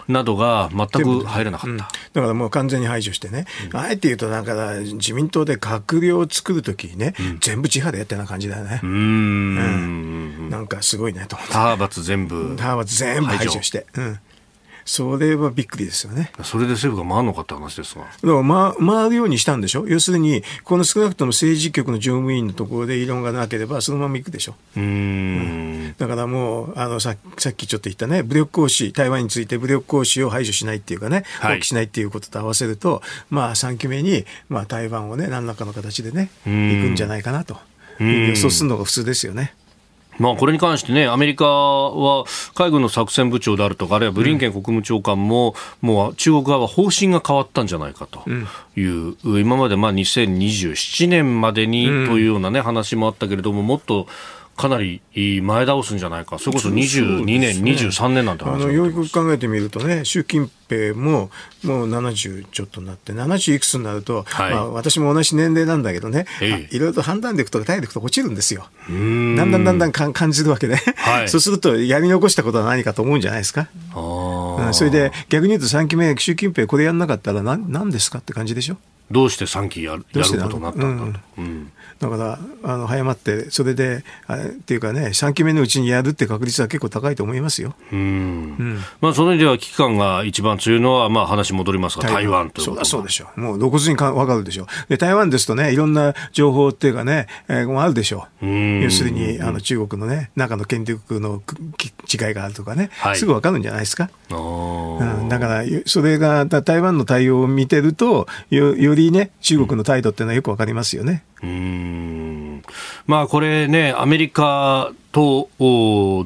[0.07, 8.79] うん、などが全く入らなかった、うん、だからもう完全に排除してね、あえて言うと、なんか自民党で閣僚を作るときにね、全部地派でやったような感じだよね。
[8.83, 11.53] うん、なんかすごいねと思って。
[11.53, 12.35] 派閥全部。
[12.35, 13.85] 派閥全部排除して。
[13.95, 14.19] うん
[14.87, 16.31] それはびっくりですよね。
[16.43, 18.05] それで政府が回るのかって話ですが。
[18.05, 19.85] だから、ま、回るようにしたんでしょ？
[19.85, 24.55] 要するに、この少なくとも政治局の常務委員のところで異論がなければ、そのまま行くでしょ。
[24.77, 37.57] うんうんだからもう、あのさ、さっきちょっと言ったね、武力行使、台湾について武力行使を排除しないっていうかね、放棄しないっていうことと合わせると、まあ、3期目に、まあ、台湾をね、何らかの形でね、行くんじゃないかなと。
[37.99, 39.53] 予想するのが普通ですよね。
[40.19, 48.27] まあ、これに関してね、アメリカは海軍の作戦部長であるとか、あるいはブリンケン国務長官も、もう中国側は方針が変わったんじゃないかと
[48.75, 54.07] いう、うん、今までまあ2027年までにというようなね、話もあったけれども、もっと
[54.57, 61.29] かなり前倒すんじゃないか、それこそ22年、ね、23年なんて話あのよく考えてみるとね、習近平も
[61.63, 66.25] もう70ちょっとになって、70いくつになると、はい、まあ、私も同じ年齢なんだけどね、
[66.71, 68.67] いろいろと判断力とか体力とか落ちるんですよ。
[68.89, 73.69] だんだんだんだん感じるわけね、はい、そうすると、やり残したことは何かと思うんじゃないですか。
[73.95, 78.77] うん、それで逆に言うと3期目、習近平これやんなかったら何何ですかって感じでしょ？
[79.11, 81.25] どうして3期やるやることになったんだと。
[81.37, 87.75] うんだからあの早まってそれであっていうかね3期目のうちにやるって確率は結構高いと思いますよ。
[87.91, 88.01] うん、う
[88.63, 93.39] ん、まあその意味では危機感が一番強いのはまあ話戻りますが台湾というそうだそうでしょう。
[93.39, 94.67] もう露骨にか分かるでしょう。
[94.89, 98.45] で台湾ですとねいろんな情報っていうかね、えー、もあるでしょう。
[98.45, 101.41] う要するにあの中国のね中の権力の
[102.11, 104.09] 違いがあるとかね、はい、すぐ分かるんじゃないですか。
[104.29, 111.23] うん、だからそれが台湾の対応を見てるとよよりね中国の態度っていうのはよく分かりますよね。
[111.36, 111.36] うん
[113.05, 115.49] まあこれね、アメリカと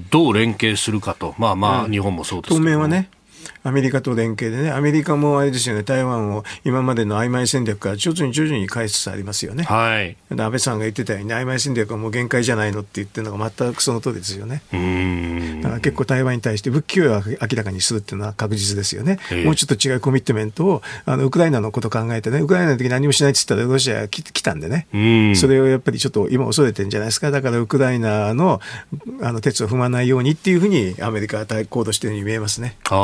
[0.09, 3.09] どう連携するかと、まあまあ、日本もそうですけど、当面はね、
[3.63, 9.63] アメリカと連携でね、アメリカもあれですよね、台湾を今までの曖昧戦略から徐々に徐々に返しつつありますよね。
[9.63, 10.17] はい。
[10.29, 14.61] 安倍さんが言ってたように、曖昧戦略はもう限界じゃないのって言ってるのが全くその通りですよね。
[14.73, 15.61] うん。
[15.61, 19.19] だから結構台湾に対して武器供与を明らかにするっていうのは確実ですよね。
[19.45, 24.87] もうちょっと違うコミットメントを、あの、ウクライナのこと考えてね、ウクライナの時何もしないって言ったらロシア来来たんでね。
[24.93, 25.35] うん。
[25.35, 27.31] それをやっぱりちょっと今恐れてるんじゃないですか。
[27.31, 28.59] だからウクライナの、
[29.21, 32.77] あの、鉄を踏まないようにっていうふうにアメリカは行動しているように見えますね。
[32.89, 32.95] あ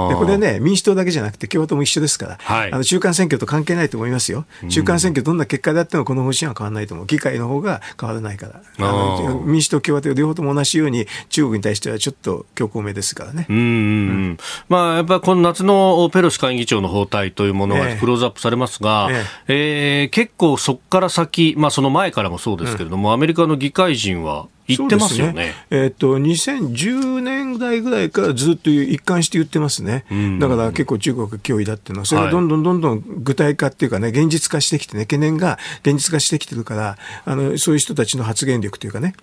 [0.00, 0.01] あ。
[0.08, 4.44] で、これね、民主党だけじゃなくて共和党も一緒ですから、はい、あの中間選挙と関係ないと思いますよ。
[4.68, 7.06] 中間選挙どんな結果であってもこの方針は変わらないと思う。
[7.06, 8.62] 議会の方が変わらないから。
[8.78, 13.46] あの民主党、共和党両方とも同じように中国に対してはちょっと強硬めですからね。
[13.48, 14.38] うん、うん、
[14.68, 19.14] まあ、やっぱりこの夏のペロシ下院議長の訪台というものがクローズアップされますが、え
[19.48, 25.32] ええー、結構そこから先、まあその前からもそうですけれども、うん、アメリカの議会人は言ってますよね。
[25.32, 30.04] ねえっ、ー、と、2010年代ぐらいからずっと一貫して言ってますね。
[30.38, 39.14] だから結構中国脅威だっていうのは、それがどんどんどんどん具体化っていうかね、現実化してきてね、懸念が現実化してきてるから、あの、そういう人たちの発言力というかね、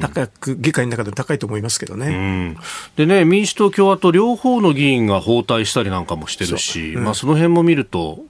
[0.00, 2.56] 高く、議会の中で高いと思いますけどね。
[2.96, 8.24] でね、民主党、共和党両方の議員が包帯したりなんかもしてるし、うん、まあその辺も見ると。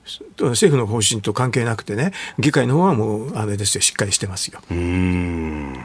[0.49, 4.61] 政府の方針と関係なくてね、議会の方はもう、あれですよ、しっかりしてますよ。
[4.71, 5.85] うん